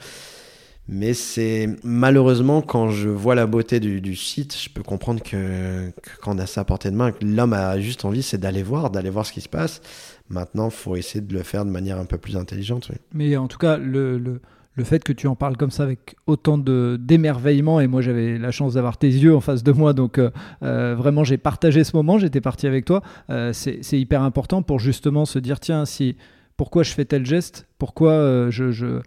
Mais 0.89 1.13
c'est 1.13 1.69
malheureusement 1.83 2.61
quand 2.61 2.89
je 2.89 3.09
vois 3.09 3.35
la 3.35 3.45
beauté 3.45 3.79
du, 3.79 4.15
site, 4.15 4.57
je 4.57 4.69
peux 4.69 4.83
comprendre 4.83 5.21
que, 5.21 5.91
quand 6.21 6.35
on 6.35 6.39
a 6.39 6.45
ça 6.45 6.61
à 6.61 6.63
portée 6.63 6.91
de 6.91 6.95
main, 6.95 7.11
l'homme 7.21 7.53
a 7.53 7.79
juste 7.79 8.05
envie, 8.05 8.23
c'est 8.23 8.37
d'aller 8.37 8.63
voir, 8.63 8.89
d'aller 8.89 9.09
voir 9.09 9.25
ce 9.25 9.33
qui 9.33 9.41
se 9.41 9.49
passe. 9.49 9.81
Maintenant, 10.29 10.67
il 10.67 10.73
faut 10.73 10.95
essayer 10.95 11.21
de 11.21 11.33
le 11.33 11.43
faire 11.43 11.65
de 11.65 11.71
manière 11.71 11.99
un 11.99 12.05
peu 12.05 12.17
plus 12.17 12.37
intelligente. 12.37 12.91
Mais 13.13 13.35
en 13.35 13.47
tout 13.47 13.57
cas, 13.57 13.77
le, 13.77 14.39
fait 14.83 15.03
que 15.03 15.11
tu 15.11 15.27
en 15.27 15.35
parles 15.35 15.57
comme 15.57 15.71
ça 15.71 15.83
avec 15.83 16.15
autant 16.25 16.57
d'émerveillement, 16.57 17.81
et 17.81 17.87
moi 17.87 18.01
j'avais 18.01 18.37
la 18.37 18.51
chance 18.51 18.75
d'avoir 18.75 18.97
tes 18.97 19.07
yeux 19.09 19.35
en 19.35 19.41
face 19.41 19.63
de 19.63 19.71
moi, 19.73 19.91
donc 19.91 20.19
euh, 20.19 20.29
euh, 20.63 20.95
vraiment 20.95 21.23
j'ai 21.23 21.37
partagé 21.37 21.83
ce 21.83 21.95
moment, 21.95 22.17
j'étais 22.17 22.41
parti 22.41 22.67
avec 22.67 22.85
toi, 22.85 23.01
euh, 23.29 23.51
c'est 23.53 23.99
hyper 23.99 24.21
important 24.21 24.61
pour 24.61 24.79
justement 24.79 25.25
se 25.25 25.39
dire, 25.39 25.59
tiens, 25.59 25.85
si 25.85 26.15
pourquoi 26.55 26.83
je 26.83 26.91
fais 26.91 27.05
tel 27.05 27.25
geste, 27.25 27.67
pourquoi 27.77 28.49
je, 28.49 28.71
je 28.71 29.01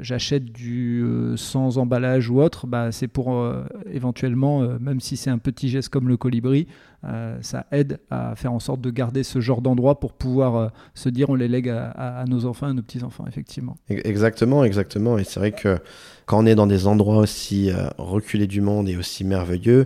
j'achète 0.00 0.44
du 0.44 1.02
euh, 1.02 1.36
sans 1.36 1.78
emballage 1.78 2.30
ou 2.30 2.40
autre, 2.40 2.66
bah, 2.66 2.90
c'est 2.90 3.08
pour 3.08 3.34
euh, 3.34 3.64
éventuellement, 3.90 4.62
euh, 4.62 4.78
même 4.80 5.00
si 5.00 5.16
c'est 5.16 5.30
un 5.30 5.38
petit 5.38 5.68
geste 5.68 5.90
comme 5.90 6.08
le 6.08 6.16
colibri, 6.16 6.66
euh, 7.06 7.36
ça 7.42 7.66
aide 7.70 7.98
à 8.10 8.34
faire 8.34 8.52
en 8.52 8.60
sorte 8.60 8.80
de 8.80 8.90
garder 8.90 9.24
ce 9.24 9.40
genre 9.40 9.60
d'endroit 9.60 10.00
pour 10.00 10.14
pouvoir 10.14 10.56
euh, 10.56 10.68
se 10.94 11.10
dire 11.10 11.28
on 11.28 11.34
les 11.34 11.48
lègue 11.48 11.68
à, 11.68 12.24
nos 12.26 12.46
enfants, 12.46 12.66
à 12.66 12.72
nos 12.72 12.80
petits-enfants, 12.80 13.26
effectivement. 13.28 13.76
Exactement, 13.88 14.64
exactement. 14.64 15.18
Et 15.18 15.24
c'est 15.24 15.38
vrai 15.38 15.52
que 15.52 15.78
quand 16.24 16.42
on 16.42 16.46
est 16.46 16.54
dans 16.54 16.66
des 16.66 16.86
endroits 16.86 17.18
aussi 17.18 17.70
euh, 17.70 17.88
reculés 17.98 18.46
du 18.46 18.62
monde 18.62 18.88
et 18.88 18.96
aussi 18.96 19.24
merveilleux, 19.24 19.84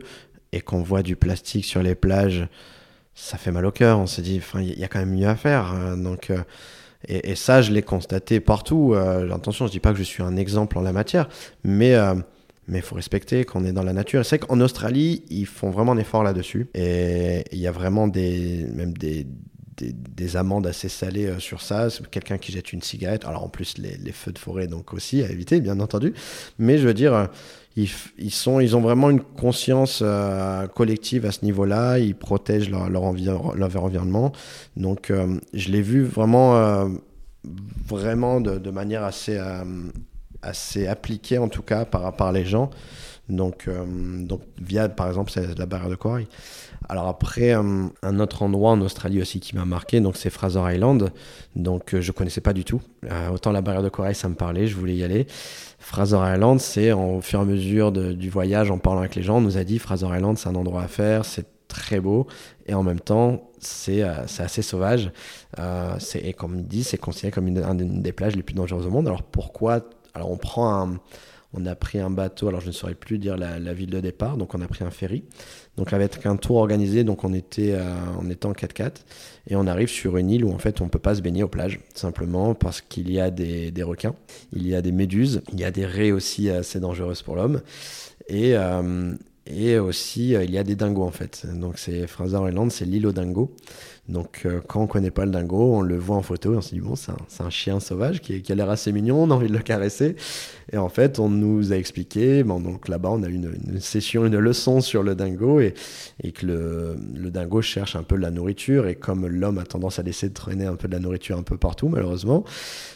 et 0.53 0.61
qu'on 0.61 0.83
voit 0.83 1.03
du 1.03 1.17
plastique 1.17 1.65
sur 1.65 1.83
les 1.83 1.95
plages, 1.95 2.47
ça 3.15 3.37
fait 3.37 3.51
mal 3.51 3.67
au 3.67 3.73
cœur. 3.73 3.99
On 3.99 4.07
se 4.07 4.21
dit, 4.21 4.41
il 4.55 4.79
y 4.79 4.85
a 4.85 4.89
quand 4.89 5.01
même 5.01 5.15
mieux 5.15 5.27
à 5.29 5.37
faire. 5.37 5.73
Hein. 5.73 5.99
Donc, 5.99 6.33
et, 7.07 7.37
ça, 7.37 7.63
je 7.63 7.73
l'ai 7.73 7.83
constaté 7.83 8.41
partout. 8.41 8.93
Euh, 8.95 9.31
attention, 9.31 9.67
je 9.67 9.73
dis 9.73 9.81
pas 9.81 9.93
que 9.93 9.99
je 9.99 10.03
suis 10.03 10.23
un 10.23 10.37
exemple 10.37 10.79
en 10.79 10.83
la 10.83 10.93
matière, 10.93 11.29
mais 11.63 11.95
euh, 11.95 12.15
il 12.69 12.83
faut 12.83 12.97
respecter 12.97 13.45
qu'on 13.45 13.65
est 13.65 13.73
dans 13.73 13.85
la 13.85 13.93
nature. 13.93 14.25
C'est 14.27 14.41
qu'en 14.41 14.61
Australie, 14.61 15.23
ils 15.31 15.47
font 15.47 15.71
vraiment 15.71 15.93
un 15.93 15.99
effort 15.99 16.25
là-dessus. 16.25 16.69
Et 16.75 17.45
il 17.53 17.59
y 17.59 17.69
a 17.69 17.73
vraiment 17.73 18.09
des, 18.09 18.67
même 18.75 18.95
des, 18.95 19.27
des, 19.77 19.93
des, 19.93 20.37
amendes 20.37 20.67
assez 20.67 20.89
salées 20.89 21.27
euh, 21.27 21.39
sur 21.39 21.63
ça. 21.63 21.87
Quelqu'un 22.11 22.37
qui 22.37 22.51
jette 22.51 22.73
une 22.73 22.83
cigarette. 22.83 23.25
Alors 23.27 23.45
en 23.45 23.49
plus, 23.49 23.79
les, 23.79 24.13
feux 24.13 24.33
de 24.33 24.39
forêt, 24.39 24.67
donc 24.67 24.93
aussi 24.93 25.23
à 25.23 25.31
éviter, 25.31 25.61
bien 25.61 25.79
entendu. 25.79 26.15
Mais 26.59 26.79
je 26.79 26.89
veux 26.89 26.95
dire, 26.95 27.29
ils, 28.19 28.31
sont, 28.31 28.61
ils 28.61 28.77
ont 28.77 28.81
vraiment 28.81 29.11
une 29.11 29.21
conscience 29.21 30.01
euh, 30.03 30.67
collective 30.67 31.27
à 31.27 31.33
ce 31.33 31.45
niveau-là. 31.45 31.99
Ils 31.99 32.15
protègent 32.15 32.71
leur, 32.71 32.91
leur, 32.91 33.05
envi 33.05 33.25
leur 33.25 33.85
environnement. 33.85 34.33
Donc 34.77 35.11
euh, 35.11 35.39
je 35.55 35.71
l'ai 35.71 35.83
vu 35.83 36.03
vraiment, 36.03 36.57
euh, 36.57 36.89
vraiment 37.87 38.41
de, 38.41 38.71
manière 38.71 39.05
assez, 39.05 39.41
assez 40.43 40.87
appliquée, 40.87 41.39
en 41.39 41.49
tout 41.49 41.63
cas, 41.63 41.85
par 41.85 42.33
les 42.33 42.45
gens. 42.45 42.71
Donc, 43.29 43.69
euh, 43.69 43.85
donc 44.25 44.41
via, 44.61 44.89
par 44.89 45.09
exemple, 45.09 45.33
la 45.57 45.67
barrière 45.67 45.91
de 45.91 45.95
corail. 45.95 46.27
Alors 46.89 47.09
après, 47.09 47.55
euh, 47.55 47.87
un 48.03 48.21
autre 48.21 48.43
endroit 48.43 48.71
en 48.71 48.81
Australie 48.81 49.21
aussi 49.21 49.41
qui 49.41 49.55
m'a 49.55 49.65
marqué, 49.65 50.01
donc 50.01 50.17
c'est 50.17 50.31
Fraser 50.31 50.63
Island. 50.75 51.13
Donc 51.57 51.95
euh, 51.95 52.01
je 52.01 52.13
connaissais 52.13 52.41
pas 52.41 52.53
du 52.53 52.65
tout. 52.65 52.81
Autant 53.33 53.53
la 53.53 53.61
barrière 53.61 53.83
de 53.83 53.89
corail, 53.89 54.15
ça 54.15 54.29
me 54.29 54.35
parlait, 54.35 54.67
je 54.67 54.77
voulais 54.77 54.97
y 54.97 55.05
aller. 55.05 55.27
Fraser 55.79 56.19
Island, 56.35 56.61
c'est 56.61 56.93
au 56.93 57.21
fur 57.21 57.39
et 57.41 57.43
à 57.43 57.45
mesure 57.45 57.93
du 57.93 58.31
voyage, 58.31 58.71
en 58.71 58.79
parlant 58.79 59.01
avec 59.01 59.15
les 59.15 59.23
gens, 59.23 59.39
on 59.39 59.41
nous 59.41 59.59
a 59.59 59.65
dit 59.65 59.79
Fraser 59.79 60.07
Island, 60.07 60.37
c'est 60.37 60.49
un 60.49 60.55
endroit 60.55 60.83
à 60.83 60.89
faire, 60.89 61.25
c'est 61.25 61.47
très 61.69 62.01
beau 62.01 62.27
et 62.67 62.75
en 62.75 62.83
même 62.83 62.99
temps 62.99 63.51
c'est 63.61 64.03
euh, 64.03 64.23
assez 64.39 64.63
sauvage. 64.63 65.13
Euh, 65.59 65.97
et 66.15 66.33
comme 66.33 66.57
il 66.57 66.67
dit, 66.67 66.83
c'est 66.83 66.99
considéré 66.99 67.31
comme 67.31 67.47
une, 67.47 67.59
une 67.59 68.03
des 68.03 68.13
plages 68.13 68.35
les 68.35 68.43
plus 68.43 68.55
dangereuses 68.55 68.87
au 68.87 68.91
monde. 68.91 69.07
Alors 69.07 69.23
pourquoi 69.23 69.81
Alors 70.15 70.31
on 70.31 70.37
prend 70.37 70.83
un 70.83 71.01
on 71.55 71.65
a 71.65 71.75
pris 71.75 71.99
un 71.99 72.11
bateau, 72.11 72.49
alors 72.49 72.61
je 72.61 72.67
ne 72.67 72.73
saurais 72.73 72.95
plus 72.95 73.19
dire 73.19 73.37
la, 73.37 73.73
ville 73.73 73.91
de 73.91 74.01
départ, 74.01 74.37
donc 74.37 74.55
on 74.55 74.61
a 74.61 74.69
pris 74.69 74.85
un 74.85 74.91
ferry. 74.91 75.25
Donc 75.77 75.93
avec 75.93 76.27
un 76.27 76.37
tour 76.37 76.57
organisé, 76.57 77.05
donc 77.05 77.25
on 77.25 77.33
était, 77.33 77.73
euh, 77.73 77.95
en 78.17 78.53
4x4 78.53 78.93
et 79.49 79.57
on 79.57 79.67
arrive 79.67 79.89
sur 79.89 80.17
une 80.17 80.31
île 80.31 80.45
où 80.45 80.53
en 80.53 80.59
fait 80.59 80.81
on 80.81 80.89
peut 80.89 80.99
pas 80.99 81.15
se 81.15 81.23
baigner 81.23 81.43
aux 81.43 81.49
plages, 81.49 81.81
simplement 81.95 82.55
parce 82.55 82.81
qu'il 82.81 83.11
y 83.11 83.21
a 83.21 83.31
des, 83.31 83.71
des, 83.71 83.83
requins, 83.83 84.15
il 84.53 84.67
y 84.67 84.75
a 84.75 84.83
des 84.83 84.93
méduses, 84.93 85.43
il 85.53 85.61
y 85.61 85.65
a 85.65 85.71
des 85.71 85.87
raies 85.87 86.13
aussi 86.13 86.51
assez 86.51 86.81
dangereuses 86.81 87.23
pour 87.23 87.37
l'homme 87.37 87.63
et, 88.29 88.57
euh, 88.57 89.15
et 89.49 89.79
aussi 89.79 90.35
euh, 90.35 90.45
il 90.45 90.51
y 90.51 90.59
a 90.59 90.65
des 90.65 90.77
dingos 90.77 91.05
en 91.05 91.11
fait. 91.11 91.47
Donc 91.53 91.79
c'est 91.79 92.07
Fraser 92.07 92.39
Island, 92.49 92.71
c'est 92.71 92.85
l'île 92.85 93.07
aux 93.07 93.13
dingos. 93.13 93.51
Donc, 94.09 94.43
euh, 94.47 94.61
quand 94.67 94.81
on 94.81 94.87
connaît 94.87 95.11
pas 95.11 95.27
le 95.27 95.31
dingo, 95.31 95.75
on 95.75 95.83
le 95.83 95.99
voit 95.99 96.17
en 96.17 96.23
photo 96.23 96.55
et 96.55 96.57
on 96.57 96.63
se 96.63 96.75
dit, 96.75 96.81
bon, 96.81 96.95
c'est 96.97 97.13
un, 97.43 97.51
chien 97.51 97.79
sauvage 97.79 98.23
qui, 98.23 98.43
a 98.51 98.55
l'air 98.55 98.71
assez 98.71 98.91
mignon, 98.91 99.23
on 99.25 99.31
a 99.31 99.35
envie 99.35 99.49
de 99.49 99.53
le 99.53 99.59
caresser. 99.59 100.17
Et 100.73 100.79
en 100.79 100.89
fait, 100.89 101.19
on 101.19 101.29
nous 101.29 101.73
a 101.73 101.77
expliqué, 101.77 102.43
bon, 102.43 102.59
donc 102.59 102.89
là-bas, 102.89 103.11
on 103.11 103.23
a 103.23 103.29
eu 103.29 103.35
une, 103.35 103.81
session, 103.81 104.25
une 104.25 104.39
leçon 104.39 104.81
sur 104.81 105.03
le 105.03 105.15
dingo 105.15 105.61
et, 105.61 105.75
que 106.33 106.47
le, 106.47 106.97
le, 107.15 107.31
dingo 107.31 107.61
cherche 107.61 107.97
un 107.97 108.03
peu 108.03 108.17
de 108.17 108.23
la 108.23 108.31
nourriture. 108.31 108.87
Et 108.87 108.95
comme 108.95 109.27
l'homme 109.27 109.59
a 109.59 109.65
tendance 109.65 109.99
à 109.99 110.03
laisser 110.03 110.33
traîner 110.33 110.65
un 110.65 110.77
peu 110.77 110.89
de 110.89 110.95
la 110.95 111.01
nourriture 111.01 111.37
un 111.37 111.43
peu 111.43 111.59
partout, 111.59 111.89
malheureusement, 111.89 112.45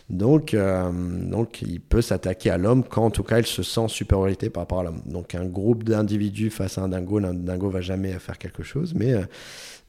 donc, 0.08 0.54
euh, 0.54 0.90
donc 0.92 1.62
il 1.62 1.80
peut 1.80 2.02
s'attaquer 2.02 2.50
à 2.50 2.58
l'homme 2.58 2.84
quand, 2.84 3.04
en 3.04 3.10
tout 3.10 3.22
cas, 3.22 3.38
il 3.38 3.46
se 3.46 3.62
sent 3.62 3.80
en 3.80 3.88
supériorité 3.88 4.50
par 4.50 4.62
rapport 4.62 4.80
à 4.80 4.84
l'homme. 4.84 5.02
Donc, 5.06 5.34
un 5.34 5.46
groupe 5.46 5.84
d'individus 5.84 6.41
face 6.50 6.78
à 6.78 6.82
un 6.82 6.88
dingo, 6.88 7.18
un 7.18 7.34
dingo 7.34 7.70
va 7.70 7.80
jamais 7.80 8.12
faire 8.18 8.38
quelque 8.38 8.62
chose, 8.62 8.94
mais. 8.94 9.12
Euh, 9.12 9.24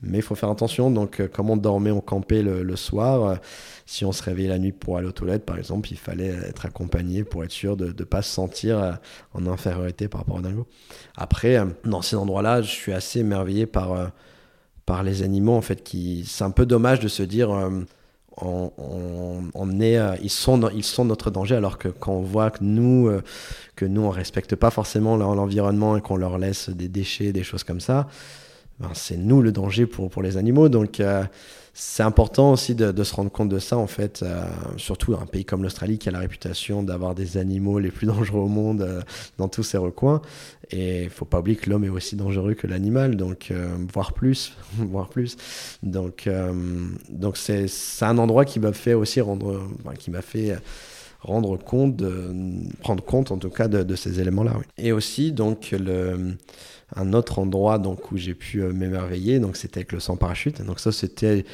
mais 0.06 0.18
il 0.18 0.22
faut 0.22 0.36
faire 0.36 0.50
attention. 0.50 0.92
Donc, 0.92 1.22
euh, 1.22 1.30
comme 1.30 1.50
on 1.50 1.56
dormait, 1.56 1.92
on 1.92 2.02
campait 2.02 2.42
le, 2.42 2.76
soir, 2.76 3.24
euh, 3.24 3.36
si 3.86 4.04
on 4.04 4.12
se 4.12 4.22
réveillait 4.22 4.50
la 4.50 4.60
nuit 4.60 4.74
pour 4.74 4.98
aller 4.98 5.08
aux 5.08 5.14
toilettes, 5.14 5.46
par 5.46 5.58
exemple, 5.58 5.94
il 5.94 5.98
fallait 5.98 6.28
être 6.28 6.66
accompagné 6.66 7.24
pour 7.24 7.46
être 7.46 7.52
sûr 7.52 7.78
de 7.78 7.86
ne 7.86 8.04
pas 8.04 8.22
se 8.22 8.30
sentir 8.30 9.00
en 9.34 9.48
infériorité 9.48 10.10
par 10.10 10.20
rapport 10.20 10.36
au 10.36 10.42
dingo. 10.42 10.68
Après, 11.16 11.58
dans 11.86 12.02
ces 12.02 12.18
endroits-là, 12.18 12.62
je 12.62 12.70
suis 12.70 12.92
assez 12.92 13.20
émerveillé 13.20 13.66
par, 13.66 14.12
par 14.86 15.04
les 15.04 15.24
animaux, 15.24 15.54
en 15.54 15.62
fait, 15.62 15.84
qui... 15.84 16.26
C'est 16.28 16.44
un 16.44 16.52
peu 16.52 16.66
dommage 16.66 17.00
de 17.00 17.08
se 17.08 17.24
dire... 17.24 17.50
On, 18.38 19.80
est, 19.80 19.98
euh, 19.98 20.16
ils 20.24 20.30
sont, 20.30 20.68
ils 20.70 20.84
sont 20.84 21.06
notre 21.06 21.30
danger, 21.30 21.56
alors 21.56 21.78
que 21.78 21.88
quand 21.88 22.14
on 22.14 22.22
voit 22.22 22.50
que 22.50 22.64
nous, 22.64 23.08
euh, 23.08 23.22
que 23.76 23.86
nous, 23.86 24.02
on 24.02 24.10
respecte 24.10 24.56
pas 24.56 24.72
forcément 24.72 25.18
l'environnement 25.18 25.98
et 25.98 26.02
qu'on 26.02 26.16
leur 26.16 26.40
laisse 26.40 26.70
des 26.70 26.88
déchets, 26.88 27.32
des 27.32 27.44
choses 27.44 27.64
comme 27.64 27.80
ça, 27.80 28.08
ben, 28.80 28.90
c'est 28.94 29.18
nous 29.18 29.42
le 29.42 29.52
danger 29.52 29.86
pour, 29.86 30.10
pour 30.10 30.24
les 30.24 30.38
animaux. 30.38 30.68
Donc, 30.68 31.00
euh, 31.00 31.24
c'est 31.76 32.04
important 32.04 32.52
aussi 32.52 32.76
de, 32.76 33.04
se 33.04 33.16
rendre 33.16 33.32
compte 33.32 33.50
de 33.50 33.58
ça, 33.58 33.78
en 33.78 33.88
fait, 33.88 34.22
euh, 34.22 34.46
surtout 34.78 35.16
un 35.16 35.26
pays 35.26 35.44
comme 35.44 35.64
l'Australie 35.64 35.98
qui 35.98 36.08
a 36.08 36.12
la 36.12 36.20
réputation 36.20 36.84
d'avoir 36.84 37.16
des 37.16 37.38
animaux 37.38 37.80
les 37.80 37.90
plus 37.90 38.06
dangereux 38.14 38.42
au 38.42 38.48
monde 38.48 38.82
euh, 38.82 39.02
dans 39.40 39.48
tous 39.48 39.64
ses 39.64 39.78
recoins. 39.78 40.22
Et 40.70 41.04
il 41.04 41.10
faut 41.10 41.26
pas 41.26 41.40
oublier 41.40 41.58
que 41.58 41.70
l'homme 41.72 41.84
est 41.84 41.90
aussi 41.90 42.16
dangereux 42.16 42.54
que 42.54 42.68
l'animal, 42.68 43.16
donc 43.16 43.48
euh, 43.50 43.76
voire 43.92 44.14
plus, 44.14 44.54
voire 44.78 45.10
plus. 45.10 45.36
Donc, 45.82 46.30
donc 47.10 47.38
c'est 47.38 47.68
un 48.02 48.18
endroit 48.20 48.46
qui 48.46 48.60
m'a 48.60 48.74
fait 48.74 48.94
aussi 48.94 49.20
rendre, 49.20 49.68
qui 49.98 50.12
m'a 50.12 50.22
fait 50.22 50.56
rendre 51.22 51.58
compte, 51.58 51.96
de, 51.96 52.34
prendre 52.82 53.04
compte 53.04 53.32
en 53.32 53.38
tout 53.38 53.50
cas 53.50 53.68
de, 53.68 53.96
ces 53.96 54.20
éléments-là. 54.20 54.54
Et 54.78 54.92
aussi 54.92 55.32
donc 55.32 55.72
le 55.72 56.36
un 56.96 57.14
autre 57.14 57.40
endroit 57.40 57.80
donc 57.80 58.12
où 58.12 58.18
j'ai 58.18 58.34
pu 58.34 58.62
euh, 58.62 58.72
m'émerveiller 58.72 59.40
donc 59.40 59.58
c'était 59.58 59.80
avec 59.80 59.92
le 59.92 60.00
sans 60.00 60.16
parachute 60.16 60.62
donc 60.64 60.80
ça 60.80 60.92
c'était 60.92 61.46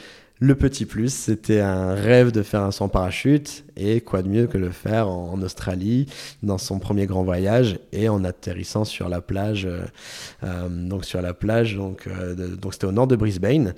le 0.41 0.55
petit 0.55 0.85
plus, 0.85 1.13
c'était 1.13 1.59
un 1.59 1.93
rêve 1.93 2.31
de 2.31 2.43
faire 2.43 2.61
un 2.61 2.69
en 2.79 2.87
parachute. 2.87 3.65
Et 3.75 3.99
quoi 3.99 4.21
de 4.21 4.29
mieux 4.29 4.47
que 4.47 4.57
le 4.57 4.69
faire 4.69 5.09
en, 5.09 5.41
Australie, 5.41 6.05
dans 6.43 6.57
son 6.57 6.79
premier 6.79 7.07
grand 7.07 7.23
voyage, 7.23 7.77
et 7.91 8.07
en 8.07 8.23
atterrissant 8.23 8.85
sur 8.85 9.09
la 9.09 9.19
plage. 9.19 9.65
Euh, 9.65 9.81
euh, 10.45 10.69
donc 10.69 11.03
sur 11.03 11.21
la 11.21 11.33
plage, 11.33 11.75
donc 11.75 12.07
donc 12.61 12.73
c'était 12.73 12.87
au 12.87 12.93
nord 12.93 13.07
de 13.07 13.17
Brisbane. 13.17 13.73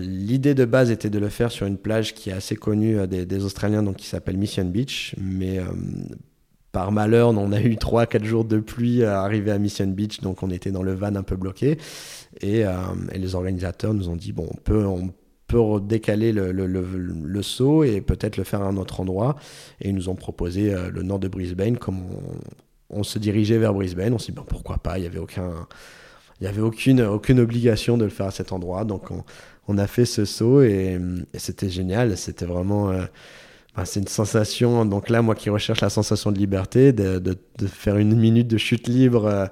L'idée 0.00 0.54
de 0.54 0.64
base 0.64 0.90
était 0.90 1.10
de 1.10 1.18
le 1.18 1.28
faire 1.30 1.50
sur 1.50 1.66
une 1.66 1.78
plage 1.78 2.14
qui 2.14 2.30
est 2.30 2.34
assez 2.34 2.56
connue 2.56 3.06
des, 3.08 3.44
Australiens, 3.44 3.82
donc 3.82 3.96
qui 3.96 4.06
s'appelle 4.06 4.36
Mission 4.36 4.66
Beach, 4.66 5.16
mais 5.18 5.60
par 6.76 6.92
malheur, 6.92 7.30
on 7.30 7.52
a 7.52 7.60
eu 7.62 7.76
3-4 7.76 8.24
jours 8.24 8.44
de 8.44 8.58
pluie 8.58 9.02
à 9.02 9.22
arriver 9.22 9.50
à 9.50 9.58
Mission 9.58 9.86
Beach, 9.86 10.20
donc 10.20 10.42
on 10.42 10.50
était 10.50 10.70
dans 10.70 10.82
le 10.82 10.92
van 10.92 11.14
un 11.16 11.22
peu 11.22 11.34
bloqué. 11.34 11.78
Et, 12.42 12.64
et 13.12 13.18
les 13.18 13.34
organisateurs 13.34 13.94
nous 13.94 14.10
ont 14.10 14.16
dit, 14.16 14.32
bon, 14.32 14.46
on 14.52 14.56
peut, 14.56 14.84
on 14.84 15.10
décaler 15.80 16.32
le, 16.32 17.42
saut 17.42 17.84
et 17.84 18.00
peut-être 18.00 18.36
le 18.36 18.44
faire 18.44 18.62
à 18.62 18.66
un 18.66 18.76
autre 18.76 19.00
endroit. 19.00 19.36
Et 19.80 19.88
ils 19.88 19.94
nous 19.94 20.08
ont 20.08 20.14
proposé 20.14 20.74
euh, 20.74 20.90
le 20.90 21.02
nord 21.02 21.18
de 21.18 21.28
Brisbane, 21.28 21.78
comme 21.78 22.02
on, 22.90 23.02
se 23.02 23.18
dirigeait 23.18 23.58
vers 23.58 23.72
Brisbane, 23.72 24.12
on 24.12 24.18
s'est 24.18 24.32
dit 24.32 24.38
pourquoi 24.46 24.78
pas, 24.78 24.98
il 24.98 25.02
n'y 25.02 25.06
avait, 25.06 25.18
aucun, 25.18 25.66
il 26.40 26.46
avait 26.46 26.60
aucune, 26.60 27.00
obligation 27.00 27.96
de 27.96 28.04
le 28.04 28.10
faire 28.10 28.26
à 28.26 28.30
cet 28.30 28.52
endroit. 28.52 28.84
Donc 28.84 29.08
on, 29.68 29.78
a 29.78 29.86
fait 29.86 30.04
ce 30.04 30.24
saut 30.24 30.62
et, 30.62 30.98
c'était 31.34 31.70
génial, 31.70 32.16
c'était 32.16 32.46
vraiment... 32.46 32.90
Euh, 32.90 33.04
c'est 33.84 34.00
une 34.00 34.08
sensation, 34.08 34.84
donc 34.84 35.10
là, 35.10 35.22
moi 35.22 35.34
qui 35.34 35.50
recherche 35.50 35.80
la 35.80 35.90
sensation 35.90 36.32
de 36.32 36.38
liberté, 36.38 36.92
de, 36.92 37.36
faire 37.66 37.96
une 37.96 38.16
minute 38.16 38.48
de 38.48 38.58
chute 38.58 38.88
libre, 38.88 39.26
euh, 39.26 39.46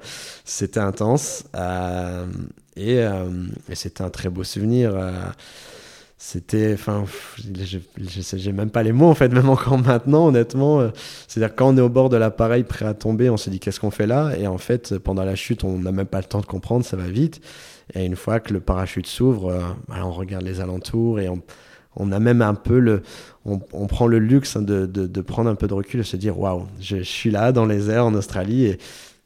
c'était 0.44 0.80
intense. 0.80 1.44
et, 2.76 2.96
et 2.96 3.74
c'était 3.74 4.02
un 4.02 4.10
très 4.10 4.30
beau 4.30 4.44
souvenir. 4.44 4.94
C'était 6.26 6.72
enfin 6.72 7.04
j'ai 7.98 8.52
même 8.52 8.70
pas 8.70 8.82
les 8.82 8.92
mots 8.92 9.08
en 9.08 9.14
fait 9.14 9.28
même 9.28 9.50
encore 9.50 9.76
maintenant 9.76 10.28
honnêtement. 10.28 10.80
Euh, 10.80 10.88
c'est 11.28 11.42
à 11.42 11.48
dire 11.48 11.54
quand 11.54 11.74
on 11.74 11.76
est 11.76 11.82
au 11.82 11.90
bord 11.90 12.08
de 12.08 12.16
l'appareil 12.16 12.64
prêt 12.64 12.86
à 12.86 12.94
tomber 12.94 13.28
on 13.28 13.36
se 13.36 13.50
dit 13.50 13.60
qu'est-ce 13.60 13.78
qu'on 13.78 13.90
fait 13.90 14.06
là? 14.06 14.32
Et 14.38 14.46
en 14.46 14.56
fait 14.56 14.96
pendant 14.98 15.22
la 15.22 15.34
chute 15.34 15.64
on 15.64 15.76
n'a 15.76 15.92
même 15.92 16.06
pas 16.06 16.20
le 16.20 16.24
temps 16.24 16.40
de 16.40 16.46
comprendre 16.46 16.82
ça 16.82 16.96
va 16.96 17.08
vite. 17.08 17.42
Et 17.94 18.06
une 18.06 18.16
fois 18.16 18.40
que 18.40 18.54
le 18.54 18.60
parachute 18.60 19.06
s'ouvre 19.06 19.50
euh, 19.50 19.60
bah, 19.86 19.96
on 20.02 20.12
regarde 20.12 20.44
les 20.44 20.60
alentours 20.60 21.20
et 21.20 21.28
on, 21.28 21.42
on 21.96 22.12
a 22.12 22.18
même 22.18 22.42
un 22.42 22.54
peu 22.54 22.78
le 22.78 23.02
on, 23.44 23.58
prend 23.86 24.06
le 24.06 24.18
luxe 24.18 24.56
de, 24.56 24.86
de, 24.86 25.06
de, 25.06 25.20
prendre 25.20 25.50
un 25.50 25.54
peu 25.54 25.66
de 25.66 25.74
recul 25.74 26.00
et 26.00 26.04
se 26.04 26.16
dire 26.16 26.38
waouh 26.38 26.66
je, 26.80 27.02
suis 27.02 27.30
là 27.30 27.52
dans 27.52 27.66
les 27.66 27.90
airs 27.90 28.06
en 28.06 28.14
Australie 28.14 28.64
et 28.64 28.78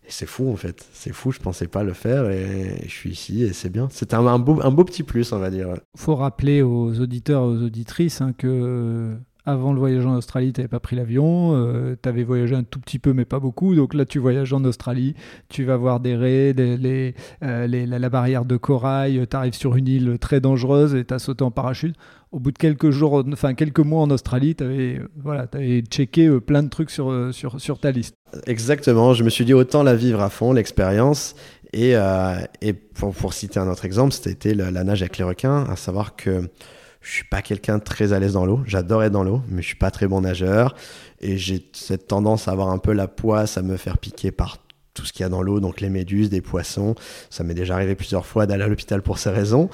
c'est 0.09 0.27
fou 0.27 0.51
en 0.51 0.57
fait, 0.57 0.87
c'est 0.93 1.13
fou, 1.13 1.31
je 1.31 1.39
pensais 1.39 1.69
pas 1.69 1.85
le 1.85 1.93
faire 1.93 2.31
et 2.31 2.83
je 2.85 2.91
suis 2.91 3.11
ici 3.11 3.43
et 3.45 3.53
c'est 3.53 3.71
bien. 3.71 3.89
C'est 3.91 4.15
un, 4.15 4.39
beau, 4.39 4.61
un 4.63 4.71
beau 4.71 4.85
petit 4.85 5.03
plus, 5.03 5.33
on 5.33 5.39
va 5.39 5.51
dire. 5.51 5.75
Faut 5.97 6.17
rappeler 6.17 6.63
aux 6.63 6.99
auditeurs 6.99 7.43
aux 7.43 7.63
auditrices 7.63 8.21
hein, 8.21 8.33
que 8.37 8.47
euh, 8.47 9.15
avant 9.49 9.73
le 9.73 9.79
voyage 9.79 10.05
en 10.05 10.15
Australie, 10.15 10.53
tu 10.53 10.61
n'avais 10.61 10.69
pas 10.69 10.81
pris 10.81 10.97
l'avion, 10.97 11.55
euh, 11.55 11.97
tu 12.03 12.09
avais 12.09 12.25
voyagé 12.25 12.55
un 12.55 12.65
tout 12.65 12.81
petit 12.81 12.99
peu, 12.99 13.13
mais 13.13 13.25
pas 13.25 13.41
beaucoup. 13.41 13.75
Donc 13.75 13.95
là, 13.95 14.05
tu 14.05 14.19
voyages 14.19 14.53
en 14.53 14.63
Australie, 14.65 15.15
tu 15.49 15.65
vas 15.65 15.77
voir 15.77 16.01
des 16.01 16.17
raies, 16.17 16.53
les, 16.53 17.15
euh, 17.43 17.67
la, 17.67 18.11
barrière 18.11 18.45
de 18.45 18.57
corail, 18.57 19.27
tu 19.31 19.37
arrives 19.37 19.55
sur 19.55 19.77
une 19.77 19.89
île 19.89 20.19
très 20.19 20.41
dangereuse 20.41 20.95
et 20.95 21.05
tu 21.05 21.15
as 21.15 21.19
sauté 21.19 21.45
en 21.45 21.51
parachute. 21.51 21.97
Au 22.31 22.41
bout 22.41 22.53
de 22.53 22.59
quelques 22.59 22.91
jours, 22.91 23.25
enfin 23.33 23.55
quelques 23.55 23.81
mois 23.81 24.03
en 24.03 24.11
Australie, 24.11 24.55
tu 24.55 24.65
avais, 24.65 25.01
voilà, 25.17 25.47
avais 25.53 25.81
checké 25.83 26.29
plein 26.41 26.63
de 26.63 26.69
trucs 26.69 26.91
sur, 26.91 27.33
sur, 27.33 27.61
sur 27.61 27.79
ta 27.79 27.91
liste. 27.91 28.15
Exactement, 28.47 29.15
je 29.15 29.25
me 29.25 29.31
suis 29.31 29.47
dit 29.47 29.55
autant 29.55 29.83
la 29.83 29.95
vivre 29.95 30.21
à 30.21 30.29
fond, 30.29 30.53
l'expérience. 30.53 31.35
Et, 31.73 31.97
euh, 31.97 32.39
et 32.63 32.73
pour, 32.73 33.15
pour, 33.15 33.35
citer 33.35 33.61
un 33.61 33.69
autre 33.69 33.85
exemple, 33.85 34.13
c'était 34.13 34.55
la, 34.55 34.71
la, 34.71 34.85
nage 34.85 35.03
avec 35.03 35.19
les 35.19 35.25
requins, 35.25 35.65
à 35.65 35.77
savoir 35.77 36.17
que 36.17 36.49
je 37.01 37.13
suis 37.13 37.25
pas 37.25 37.43
quelqu'un 37.43 37.79
très 37.79 38.13
à 38.13 38.19
l'aise 38.19 38.33
dans 38.33 38.47
l'eau. 38.47 38.61
J'adore 38.67 39.03
être 39.05 39.13
dans 39.13 39.25
l'eau, 39.25 39.43
mais 39.49 39.63
je 39.63 39.69
suis 39.69 39.77
pas 39.77 39.91
très 39.91 40.07
bon 40.07 40.23
nageur. 40.23 40.75
Et 41.21 41.39
j'ai 41.39 41.69
cette 41.73 42.07
tendance 42.07 42.49
à 42.49 42.53
avoir 42.53 42.69
un 42.69 42.79
peu 42.79 42.93
la 42.93 43.09
poisse, 43.09 43.59
à 43.59 43.63
me 43.63 43.77
faire 43.77 43.99
piquer 43.99 44.31
par 44.31 44.59
tout 44.99 45.07
ce 45.07 45.13
qu'il 45.13 45.23
y 45.23 45.27
a 45.27 45.29
dans 45.29 45.43
l'eau, 45.43 45.61
donc 45.61 45.81
les 45.81 45.91
méduses, 45.91 46.29
des 46.29 46.41
poissons. 46.41 46.97
Ça 47.31 47.45
m'est 47.45 47.55
déjà 47.55 47.75
arrivé 47.75 47.95
plusieurs 47.95 48.27
fois 48.27 48.47
d'aller 48.47 48.65
à 48.65 48.67
l'hôpital 48.67 49.01
pour 49.01 49.19
ces 49.19 49.31
raisons. 49.31 49.71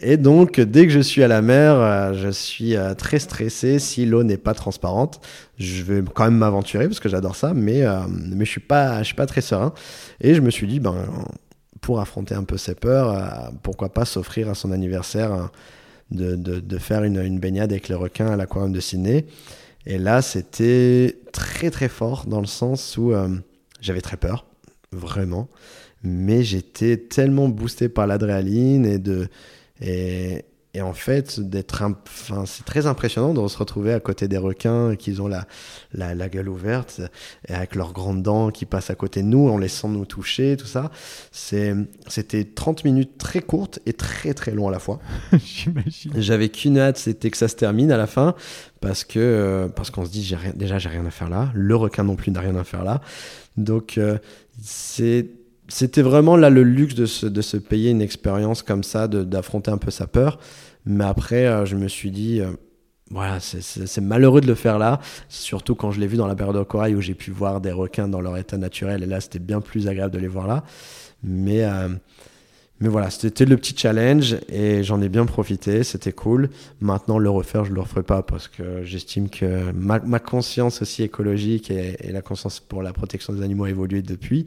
Et 0.00 0.16
donc, 0.16 0.60
dès 0.60 0.86
que 0.86 0.92
je 0.92 1.00
suis 1.00 1.22
à 1.22 1.28
la 1.28 1.42
mer, 1.42 1.74
euh, 1.74 2.14
je 2.14 2.30
suis 2.30 2.74
euh, 2.76 2.94
très 2.94 3.18
stressé 3.18 3.78
si 3.78 4.06
l'eau 4.06 4.22
n'est 4.22 4.38
pas 4.38 4.54
transparente. 4.54 5.20
Je 5.58 5.82
vais 5.82 6.02
quand 6.14 6.24
même 6.24 6.38
m'aventurer 6.38 6.86
parce 6.86 7.00
que 7.00 7.10
j'adore 7.10 7.36
ça, 7.36 7.52
mais, 7.52 7.82
euh, 7.82 8.00
mais 8.08 8.46
je 8.46 8.50
suis 8.50 8.60
pas, 8.60 9.00
je 9.00 9.04
suis 9.04 9.14
pas 9.14 9.26
très 9.26 9.42
serein. 9.42 9.74
Et 10.22 10.34
je 10.34 10.40
me 10.40 10.50
suis 10.50 10.66
dit, 10.66 10.80
ben, 10.80 10.96
pour 11.82 12.00
affronter 12.00 12.34
un 12.34 12.44
peu 12.44 12.56
ces 12.56 12.74
peurs, 12.74 13.52
pourquoi 13.62 13.90
pas 13.92 14.06
s'offrir 14.06 14.48
à 14.48 14.54
son 14.54 14.72
anniversaire 14.72 15.50
de, 16.10 16.78
faire 16.78 17.02
une, 17.04 17.38
baignade 17.38 17.72
avec 17.72 17.88
les 17.88 17.94
requins 17.94 18.28
à 18.28 18.36
l'aquarium 18.36 18.72
de 18.72 18.80
Sydney. 18.80 19.26
Et 19.84 19.98
là, 19.98 20.22
c'était 20.22 21.18
très 21.32 21.70
très 21.70 21.88
fort 21.88 22.24
dans 22.26 22.40
le 22.40 22.46
sens 22.46 22.96
où 22.96 23.12
j'avais 23.80 24.00
très 24.00 24.16
peur 24.16 24.46
vraiment. 24.92 25.48
Mais 26.02 26.42
j'étais 26.42 26.96
tellement 26.96 27.48
boosté 27.48 27.88
par 27.88 28.06
l'adrénaline 28.06 28.86
et 28.86 28.98
de. 28.98 29.28
Et, 29.80 30.44
et 30.74 30.80
en 30.80 30.94
fait, 30.94 31.38
d'être, 31.38 31.82
enfin, 31.82 32.44
c'est 32.46 32.64
très 32.64 32.86
impressionnant 32.86 33.34
de 33.34 33.46
se 33.46 33.58
retrouver 33.58 33.92
à 33.92 34.00
côté 34.00 34.26
des 34.26 34.38
requins 34.38 34.96
qui 34.96 35.20
ont 35.20 35.28
la, 35.28 35.46
la, 35.92 36.14
la, 36.14 36.30
gueule 36.30 36.48
ouverte 36.48 37.02
et 37.46 37.52
avec 37.52 37.74
leurs 37.74 37.92
grandes 37.92 38.22
dents 38.22 38.50
qui 38.50 38.64
passent 38.64 38.88
à 38.88 38.94
côté 38.94 39.22
de 39.22 39.26
nous 39.26 39.50
en 39.50 39.58
laissant 39.58 39.90
nous 39.90 40.06
toucher, 40.06 40.56
tout 40.56 40.66
ça. 40.66 40.90
C'est, 41.30 41.74
c'était 42.08 42.44
30 42.44 42.84
minutes 42.86 43.18
très 43.18 43.42
courtes 43.42 43.80
et 43.84 43.92
très 43.92 44.32
très 44.32 44.52
longs 44.52 44.68
à 44.68 44.70
la 44.70 44.78
fois. 44.78 44.98
J'imagine. 45.44 46.12
J'avais 46.16 46.48
qu'une 46.48 46.78
hâte, 46.78 46.96
c'était 46.96 47.30
que 47.30 47.36
ça 47.36 47.48
se 47.48 47.56
termine 47.56 47.92
à 47.92 47.98
la 47.98 48.06
fin 48.06 48.34
parce 48.80 49.04
que, 49.04 49.18
euh, 49.18 49.68
parce 49.68 49.90
qu'on 49.90 50.06
se 50.06 50.10
dit, 50.10 50.24
j'ai 50.24 50.36
rien, 50.36 50.52
déjà, 50.56 50.78
j'ai 50.78 50.88
rien 50.88 51.04
à 51.04 51.10
faire 51.10 51.28
là. 51.28 51.50
Le 51.54 51.76
requin 51.76 52.04
non 52.04 52.16
plus 52.16 52.30
n'a 52.30 52.40
rien 52.40 52.56
à 52.56 52.64
faire 52.64 52.82
là. 52.82 53.02
Donc, 53.58 53.98
euh, 53.98 54.16
c'est 54.62 55.26
c'était 55.72 56.02
vraiment 56.02 56.36
là 56.36 56.50
le 56.50 56.62
luxe 56.62 56.94
de 56.94 57.06
se, 57.06 57.24
de 57.24 57.40
se 57.40 57.56
payer 57.56 57.90
une 57.90 58.02
expérience 58.02 58.62
comme 58.62 58.82
ça, 58.82 59.08
d'affronter 59.08 59.70
un 59.70 59.78
peu 59.78 59.90
sa 59.90 60.06
peur. 60.06 60.38
Mais 60.84 61.04
après, 61.04 61.46
euh, 61.46 61.64
je 61.64 61.76
me 61.76 61.88
suis 61.88 62.10
dit, 62.10 62.40
euh, 62.40 62.50
voilà, 63.10 63.40
c'est 63.40 64.00
malheureux 64.02 64.42
de 64.42 64.46
le 64.46 64.54
faire 64.54 64.78
là, 64.78 65.00
surtout 65.30 65.74
quand 65.74 65.90
je 65.90 66.00
l'ai 66.00 66.06
vu 66.06 66.18
dans 66.18 66.26
la 66.26 66.34
période 66.34 66.56
de 66.56 66.62
corail 66.62 66.94
où 66.94 67.00
j'ai 67.00 67.14
pu 67.14 67.30
voir 67.30 67.62
des 67.62 67.72
requins 67.72 68.06
dans 68.06 68.20
leur 68.20 68.36
état 68.36 68.58
naturel. 68.58 69.02
Et 69.02 69.06
là, 69.06 69.20
c'était 69.22 69.38
bien 69.38 69.62
plus 69.62 69.88
agréable 69.88 70.12
de 70.12 70.18
les 70.18 70.28
voir 70.28 70.46
là. 70.46 70.62
Mais, 71.22 71.64
euh, 71.64 71.88
mais 72.82 72.88
voilà, 72.88 73.10
c'était 73.10 73.44
le 73.44 73.56
petit 73.56 73.76
challenge 73.76 74.36
et 74.48 74.82
j'en 74.82 75.00
ai 75.00 75.08
bien 75.08 75.24
profité, 75.24 75.84
c'était 75.84 76.10
cool. 76.10 76.50
Maintenant, 76.80 77.16
le 77.16 77.30
refaire, 77.30 77.64
je 77.64 77.70
ne 77.70 77.76
le 77.76 77.80
referai 77.80 78.02
pas 78.02 78.24
parce 78.24 78.48
que 78.48 78.82
j'estime 78.82 79.30
que 79.30 79.70
ma, 79.70 80.00
conscience 80.18 80.82
aussi 80.82 81.04
écologique 81.04 81.70
et, 81.70 81.96
la 82.10 82.22
conscience 82.22 82.58
pour 82.58 82.82
la 82.82 82.92
protection 82.92 83.34
des 83.34 83.42
animaux 83.42 83.66
a 83.66 83.70
évolué 83.70 84.02
depuis. 84.02 84.46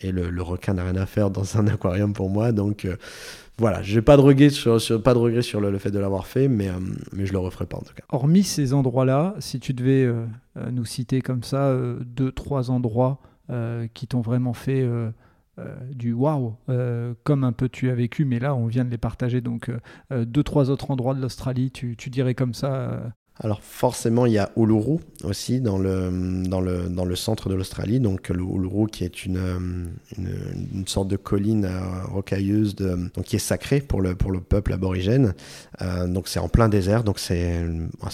Et 0.00 0.12
le, 0.12 0.42
requin 0.42 0.74
n'a 0.74 0.84
rien 0.84 0.94
à 0.94 1.06
faire 1.06 1.30
dans 1.30 1.56
un 1.56 1.66
aquarium 1.74 2.12
pour 2.12 2.30
moi. 2.30 2.52
Donc 2.52 2.84
euh, 2.84 2.94
voilà, 3.58 3.82
je 3.82 3.96
n'ai 3.96 4.02
pas 4.02 4.16
de 4.16 4.22
regret 4.22 4.50
sur, 4.50 4.78
pas 5.02 5.14
de 5.14 5.18
regret 5.18 5.42
sur 5.42 5.60
le, 5.60 5.76
fait 5.78 5.90
de 5.90 5.98
l'avoir 5.98 6.28
fait, 6.28 6.46
mais, 6.46 6.68
euh, 6.68 6.74
mais 7.12 7.26
je 7.26 7.32
le 7.32 7.40
referai 7.40 7.66
pas 7.66 7.78
en 7.78 7.82
tout 7.82 7.94
cas. 7.94 8.04
Hormis 8.10 8.44
ces 8.44 8.74
endroits-là, 8.74 9.34
si 9.40 9.58
tu 9.58 9.74
devais 9.74 10.04
euh, 10.04 10.24
nous 10.70 10.84
citer 10.84 11.20
comme 11.20 11.42
ça 11.42 11.76
deux, 12.06 12.30
trois 12.30 12.70
endroits 12.70 13.18
qui 13.92 14.06
t'ont 14.06 14.22
vraiment 14.22 14.54
fait 14.54 14.88
euh, 15.58 15.76
du 15.90 16.14
waouh, 16.14 16.54
euh, 16.70 17.12
comme 17.24 17.44
un 17.44 17.52
peu 17.52 17.68
tu 17.68 17.90
as 17.90 17.94
vécu, 17.94 18.24
mais 18.24 18.38
là 18.38 18.54
on 18.54 18.68
vient 18.68 18.86
de 18.86 18.90
les 18.90 18.96
partager. 18.96 19.42
Donc 19.42 19.70
euh, 20.10 20.24
deux, 20.24 20.42
trois 20.42 20.70
autres 20.70 20.90
endroits 20.90 21.12
de 21.12 21.20
l'Australie, 21.20 21.70
tu, 21.70 21.94
dirais 22.08 22.34
comme 22.34 22.54
ça 22.54 23.12
alors 23.40 23.62
forcément, 23.62 24.26
il 24.26 24.34
y 24.34 24.38
a 24.38 24.50
Uluru 24.56 24.98
aussi 25.24 25.60
dans 25.60 25.78
le, 25.78 26.44
dans 26.46 26.60
le, 26.60 26.88
dans 26.88 27.06
le 27.06 27.16
centre 27.16 27.48
de 27.48 27.54
l'Australie. 27.54 27.98
Donc 27.98 28.28
le 28.28 28.42
Uluru 28.42 28.86
qui 28.86 29.04
est 29.04 29.24
une, 29.24 29.90
une, 30.16 30.86
sorte 30.86 31.08
de 31.08 31.16
colline 31.16 31.68
rocailleuse 32.12 32.76
de, 32.76 33.10
donc, 33.14 33.24
qui 33.24 33.36
est 33.36 33.40
sacrée 33.40 33.80
pour 33.80 34.00
le, 34.00 34.14
pour 34.14 34.32
le 34.32 34.40
peuple 34.40 34.72
aborigène. 34.74 35.34
donc 35.80 36.28
c'est 36.28 36.40
en 36.40 36.48
plein 36.48 36.68
désert. 36.68 37.04
Donc 37.04 37.18
c'est 37.18 37.62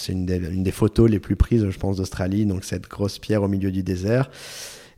une, 0.09 0.25
des, 0.25 0.37
une 0.37 0.62
des 0.62 0.73
photos 0.73 1.11
les 1.11 1.21
plus 1.21 1.37
prises, 1.37 1.68
je 1.68 1.78
pense, 1.78 1.97
d'Australie. 1.97 2.47
Donc 2.47 2.64
cette 2.64 2.88
grosse 2.88 3.18
pierre 3.18 3.42
au 3.42 3.49
milieu 3.49 3.73
du 3.73 3.83
désert. 3.83 4.30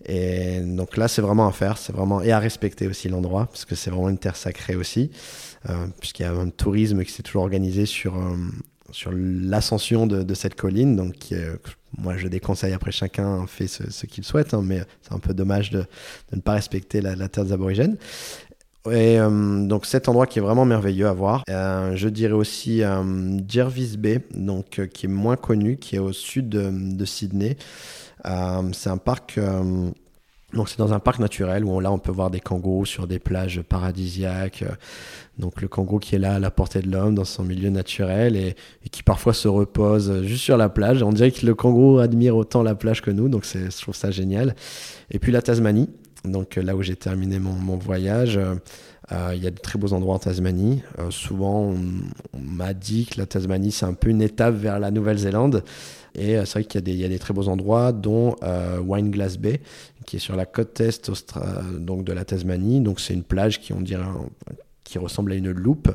Et 0.07 0.61
donc 0.61 0.97
là, 0.97 1.09
c'est 1.09 1.23
vraiment 1.23 1.47
à 1.47 1.53
faire, 1.53 1.77
c'est 1.77 1.93
vraiment 1.93 2.23
et 2.23 2.33
à 2.33 2.39
respecter 2.39 2.87
aussi 2.87 3.09
l'endroit 3.09 3.47
parce 3.47 3.65
que 3.65 3.75
c'est 3.75 3.91
vraiment 3.91 4.09
une 4.09 4.19
terre 4.19 4.37
sacrée 4.37 4.75
aussi, 4.75 5.11
euh, 5.69 5.87
puisqu'il 5.99 6.23
y 6.23 6.27
a 6.27 6.33
un 6.33 6.49
tourisme 6.49 7.05
qui 7.05 7.13
s'est 7.13 7.23
toujours 7.23 7.43
organisé 7.43 7.85
sur 7.87 8.17
euh, 8.17 8.37
sur 8.93 9.13
l'ascension 9.15 10.07
de, 10.07 10.35
cette 10.35 10.55
colline. 10.55 10.97
Donc 10.97 11.15
euh, 11.33 11.57
moi, 11.99 12.17
je 12.17 12.29
déconseille 12.29 12.73
après 12.73 12.93
chacun 12.93 13.47
fait 13.47 13.69
ce, 13.69 14.07
qu'il 14.07 14.25
souhaite, 14.25 14.55
hein, 14.55 14.63
mais 14.65 14.83
c'est 15.03 15.13
un 15.13 15.19
peu 15.19 15.35
dommage 15.35 15.71
de, 15.71 15.85
ne 16.33 16.41
pas 16.41 16.55
respecter 16.55 17.01
la, 17.01 17.29
terre 17.29 17.45
des 17.45 17.53
aborigènes. 17.53 17.97
Et 18.91 19.19
donc 19.19 19.85
cet 19.85 20.09
endroit 20.09 20.27
qui 20.27 20.39
est 20.39 20.43
vraiment 20.43 20.65
merveilleux 20.65 21.07
à 21.07 21.13
voir. 21.13 21.45
je 21.47 22.09
dirais 22.09 22.33
aussi 22.33 22.81
Jervis 23.47 23.99
Bay, 23.99 24.25
donc 24.35 24.81
qui 24.95 25.05
est 25.05 25.09
moins 25.11 25.37
connu, 25.37 25.77
qui 25.77 25.97
est 25.97 25.99
au 25.99 26.15
sud 26.15 26.49
de 26.49 27.05
Sydney. 27.05 27.59
Euh, 28.27 28.71
c'est 28.73 28.91
un 28.91 28.99
parc 28.99 29.39
euh, 29.39 29.91
Donc 30.53 30.69
c'est 30.69 30.79
dans 30.79 30.93
un 30.93 30.99
parc 30.99 31.19
naturel 31.21 31.65
où 31.65 31.81
là 31.81 31.91
on 31.93 31.99
peut 31.99 32.13
voir 32.13 32.31
des 32.31 32.41
kangourous 32.41 32.87
sur 32.87 33.07
des 33.07 33.19
plages 33.19 33.63
paradisiaques. 33.63 34.65
Donc 35.39 35.63
le 35.63 35.69
kangourou 35.69 35.99
qui 35.99 36.17
est 36.17 36.19
là 36.19 36.35
à 36.35 36.39
la 36.39 36.51
portée 36.51 36.83
de 36.83 36.91
l'homme 36.91 37.15
dans 37.15 37.25
son 37.25 37.45
milieu 37.45 37.71
naturel 37.71 38.37
et, 38.37 38.55
qui 38.91 39.03
parfois 39.03 39.33
se 39.33 39.49
repose 39.49 40.23
juste 40.25 40.45
sur 40.45 40.57
la 40.57 40.69
plage. 40.69 41.03
On 41.03 41.13
dirait 41.13 41.31
que 41.31 41.47
le 41.47 41.55
kangourou 41.55 41.99
admire 41.99 42.37
autant 42.37 42.63
la 42.63 42.75
plage 42.75 43.01
que 43.01 43.11
nous, 43.11 43.29
donc 43.29 43.45
je 43.45 43.81
trouve 43.81 43.95
ça 43.95 44.11
génial. 44.11 44.55
Et 45.11 45.19
puis 45.19 45.33
la 45.33 45.41
Tasmanie, 45.43 45.89
donc 46.25 46.57
là 46.57 46.77
où 46.77 46.83
j'ai 46.83 46.97
terminé 46.97 47.39
mon, 47.39 47.77
voyage. 47.77 48.39
Euh, 49.13 49.33
il 49.35 49.43
y 49.43 49.47
a 49.47 49.51
de 49.51 49.59
très 49.59 49.79
beaux 49.79 49.93
endroits 49.93 50.15
en 50.15 50.19
Tasmanie. 50.19 50.83
Euh, 50.99 51.11
souvent, 51.11 51.75
on, 52.33 52.39
m'a 52.39 52.75
dit 52.75 53.07
que 53.07 53.19
la 53.19 53.27
Tasmanie, 53.27 53.73
c'est 53.73 53.87
un 53.87 53.95
peu 53.95 54.11
une 54.11 54.23
étape 54.23 54.55
vers 54.55 54.79
la 54.79 54.91
Nouvelle-Zélande. 54.91 55.65
Et 56.15 56.37
euh, 56.37 56.45
c'est 56.45 56.61
vrai 56.61 56.65
qu'il 56.65 56.97
y, 56.97 57.05
a 57.05 57.09
des 57.09 57.19
très 57.19 57.35
beaux 57.35 57.49
endroits, 57.49 57.93
dont 57.93 58.37
Wineglass 58.83 59.37
Bay, 59.39 59.61
qui 60.07 60.17
est 60.17 60.21
sur 60.21 60.37
la 60.37 60.47
côte 60.47 60.81
est 60.81 61.11
de 61.11 62.13
la 62.13 62.25
Tasmanie. 62.25 62.81
Donc 62.81 63.01
c'est 63.01 63.15
une 63.15 63.23
plage 63.23 63.61
qui, 63.61 63.73
on 63.73 63.81
dirait, 63.81 64.05
qui 64.85 64.99
ressemble 64.99 65.33
à 65.33 65.35
une 65.35 65.51
loupe. 65.51 65.91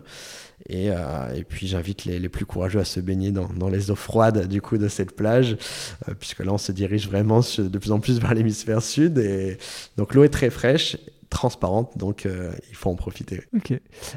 Et, 0.69 0.87
et 0.87 1.43
puis 1.47 1.67
j'invite 1.67 2.05
les, 2.05 2.29
plus 2.29 2.45
courageux 2.45 2.79
à 2.79 2.85
se 2.85 2.99
baigner 2.99 3.31
dans, 3.31 3.49
dans, 3.49 3.69
les 3.69 3.91
eaux 3.91 3.95
froides 3.95 4.47
du 4.47 4.61
coup 4.61 4.77
de 4.77 4.87
cette 4.87 5.15
plage, 5.15 5.57
puisque 6.19 6.43
là 6.43 6.53
on 6.53 6.57
se 6.57 6.71
dirige 6.71 7.07
vraiment 7.07 7.41
de 7.41 7.77
plus 7.77 7.91
en 7.91 7.99
plus 7.99 8.19
vers 8.19 8.33
l'hémisphère 8.33 8.81
sud. 8.81 9.17
Et 9.17 9.57
donc 9.97 10.13
l'eau 10.15 10.23
est 10.23 10.29
très 10.29 10.49
fraîche 10.49 10.97
transparente, 11.35 11.97
donc 11.97 12.25
euh, 12.25 12.53
il 12.69 12.75
faut 12.75 12.89
en 12.89 12.95
profiter. 12.95 13.41
Ok. 13.55 13.73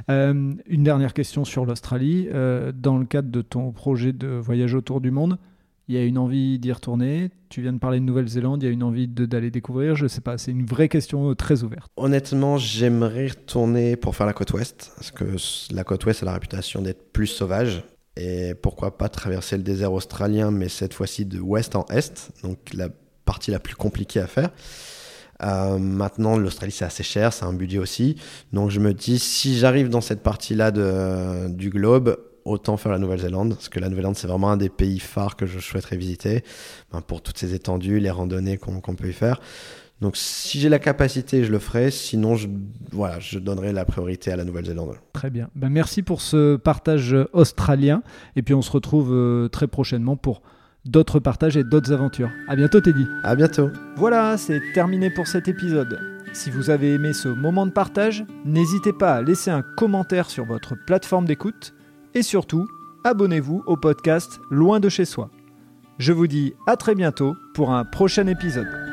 Euh, 0.08 0.54
une 0.66 0.84
dernière 0.84 1.12
question 1.12 1.44
sur 1.44 1.66
l'Australie. 1.66 2.28
Euh, 2.32 2.72
dans 2.72 2.96
le 2.96 3.04
cadre 3.04 3.30
de 3.30 3.42
ton 3.42 3.72
projet 3.72 4.12
de 4.12 4.28
voyage 4.28 4.74
autour 4.74 5.00
du 5.00 5.10
monde, 5.10 5.38
il 5.88 5.94
y 5.94 5.98
a 5.98 6.04
une 6.04 6.18
envie 6.18 6.58
d'y 6.58 6.70
retourner. 6.70 7.30
Tu 7.48 7.62
viens 7.62 7.72
de 7.72 7.78
parler 7.78 7.98
de 7.98 8.04
Nouvelle-Zélande, 8.04 8.62
il 8.62 8.66
y 8.66 8.68
a 8.68 8.72
une 8.72 8.82
envie 8.82 9.08
d'aller 9.08 9.50
découvrir. 9.50 9.96
Je 9.96 10.04
ne 10.04 10.08
sais 10.08 10.20
pas, 10.20 10.36
c'est 10.36 10.50
une 10.50 10.66
vraie 10.66 10.88
question 10.88 11.34
très 11.34 11.62
ouverte. 11.62 11.90
Honnêtement, 11.96 12.58
j'aimerais 12.58 13.28
retourner 13.28 13.96
pour 13.96 14.14
faire 14.14 14.26
la 14.26 14.34
côte 14.34 14.52
ouest, 14.52 14.92
parce 14.96 15.10
que 15.10 15.24
la 15.74 15.84
côte 15.84 16.04
ouest 16.04 16.22
a 16.22 16.26
la 16.26 16.34
réputation 16.34 16.82
d'être 16.82 17.10
plus 17.12 17.26
sauvage. 17.26 17.82
Et 18.16 18.54
pourquoi 18.54 18.98
pas 18.98 19.08
traverser 19.08 19.56
le 19.56 19.62
désert 19.62 19.92
australien, 19.92 20.50
mais 20.50 20.68
cette 20.68 20.92
fois-ci 20.92 21.24
de 21.24 21.40
ouest 21.40 21.74
en 21.74 21.86
est, 21.86 22.32
donc 22.42 22.58
la 22.74 22.88
partie 23.24 23.50
la 23.50 23.60
plus 23.60 23.74
compliquée 23.74 24.20
à 24.20 24.26
faire. 24.26 24.50
Euh, 25.42 25.78
maintenant, 25.78 26.36
l'Australie, 26.36 26.72
c'est 26.72 26.84
assez 26.84 27.04
cher, 27.04 27.32
c'est 27.32 27.44
un 27.44 27.52
budget 27.52 27.78
aussi. 27.78 28.16
Donc, 28.52 28.70
je 28.70 28.80
me 28.80 28.92
dis, 28.92 29.18
si 29.18 29.56
j'arrive 29.56 29.88
dans 29.88 30.00
cette 30.00 30.22
partie-là 30.22 30.70
du 31.48 31.70
globe, 31.70 32.18
autant 32.48 32.76
faire 32.76 32.92
la 32.92 32.98
Nouvelle-Zélande, 32.98 33.54
parce 33.54 33.68
que 33.68 33.80
la 33.80 33.88
Nouvelle-Zélande, 33.88 34.16
c'est 34.16 34.26
vraiment 34.26 34.50
un 34.50 34.56
des 34.56 34.68
pays 34.68 34.98
phares 34.98 35.36
que 35.36 35.46
je 35.46 35.58
souhaiterais 35.58 35.96
visiter, 35.96 36.44
ben, 36.92 37.00
pour 37.00 37.22
toutes 37.22 37.38
ces 37.38 37.54
étendues, 37.54 38.00
les 38.00 38.10
randonnées 38.10 38.58
qu'on 38.58 38.80
peut 38.80 39.08
y 39.08 39.12
faire. 39.12 39.40
Donc, 40.00 40.16
si 40.16 40.60
j'ai 40.60 40.68
la 40.68 40.78
capacité, 40.78 41.44
je 41.44 41.50
le 41.50 41.58
ferai. 41.58 41.90
Sinon, 41.90 42.36
je, 42.36 42.46
voilà, 42.92 43.18
je 43.18 43.38
donnerai 43.40 43.72
la 43.72 43.84
priorité 43.84 44.30
à 44.30 44.36
la 44.36 44.44
Nouvelle-Zélande. 44.44 44.94
Très 45.12 45.28
bien. 45.28 45.48
Ben, 45.56 45.70
merci 45.70 46.02
pour 46.02 46.20
ce 46.20 46.56
partage 46.56 47.16
australien. 47.32 48.02
Et 48.36 48.42
puis, 48.42 48.54
on 48.54 48.62
se 48.62 48.70
retrouve 48.70 49.12
euh, 49.12 49.48
très 49.48 49.66
prochainement 49.66 50.16
pour 50.16 50.42
d'autres 50.84 51.18
partages 51.18 51.56
et 51.56 51.64
d'autres 51.64 51.92
aventures. 51.92 52.30
À 52.48 52.54
bientôt 52.54 52.80
Teddy. 52.80 53.04
À 53.24 53.34
bientôt. 53.34 53.70
Voilà, 53.96 54.36
c'est 54.38 54.60
terminé 54.72 55.10
pour 55.10 55.26
cet 55.26 55.48
épisode. 55.48 55.98
Si 56.32 56.50
vous 56.50 56.70
avez 56.70 56.92
aimé 56.92 57.12
ce 57.12 57.28
moment 57.28 57.66
de 57.66 57.72
partage, 57.72 58.24
n'hésitez 58.44 58.92
pas 58.92 59.16
à 59.16 59.22
laisser 59.22 59.50
un 59.50 59.62
commentaire 59.62 60.30
sur 60.30 60.44
votre 60.44 60.76
plateforme 60.76 61.24
d'écoute 61.24 61.74
et 62.14 62.22
surtout, 62.22 62.68
abonnez-vous 63.04 63.62
au 63.66 63.76
podcast 63.76 64.40
Loin 64.50 64.80
de 64.80 64.88
chez 64.88 65.04
soi. 65.04 65.30
Je 65.98 66.12
vous 66.12 66.26
dis 66.26 66.54
à 66.66 66.76
très 66.76 66.94
bientôt 66.94 67.34
pour 67.54 67.72
un 67.72 67.84
prochain 67.84 68.26
épisode. 68.26 68.87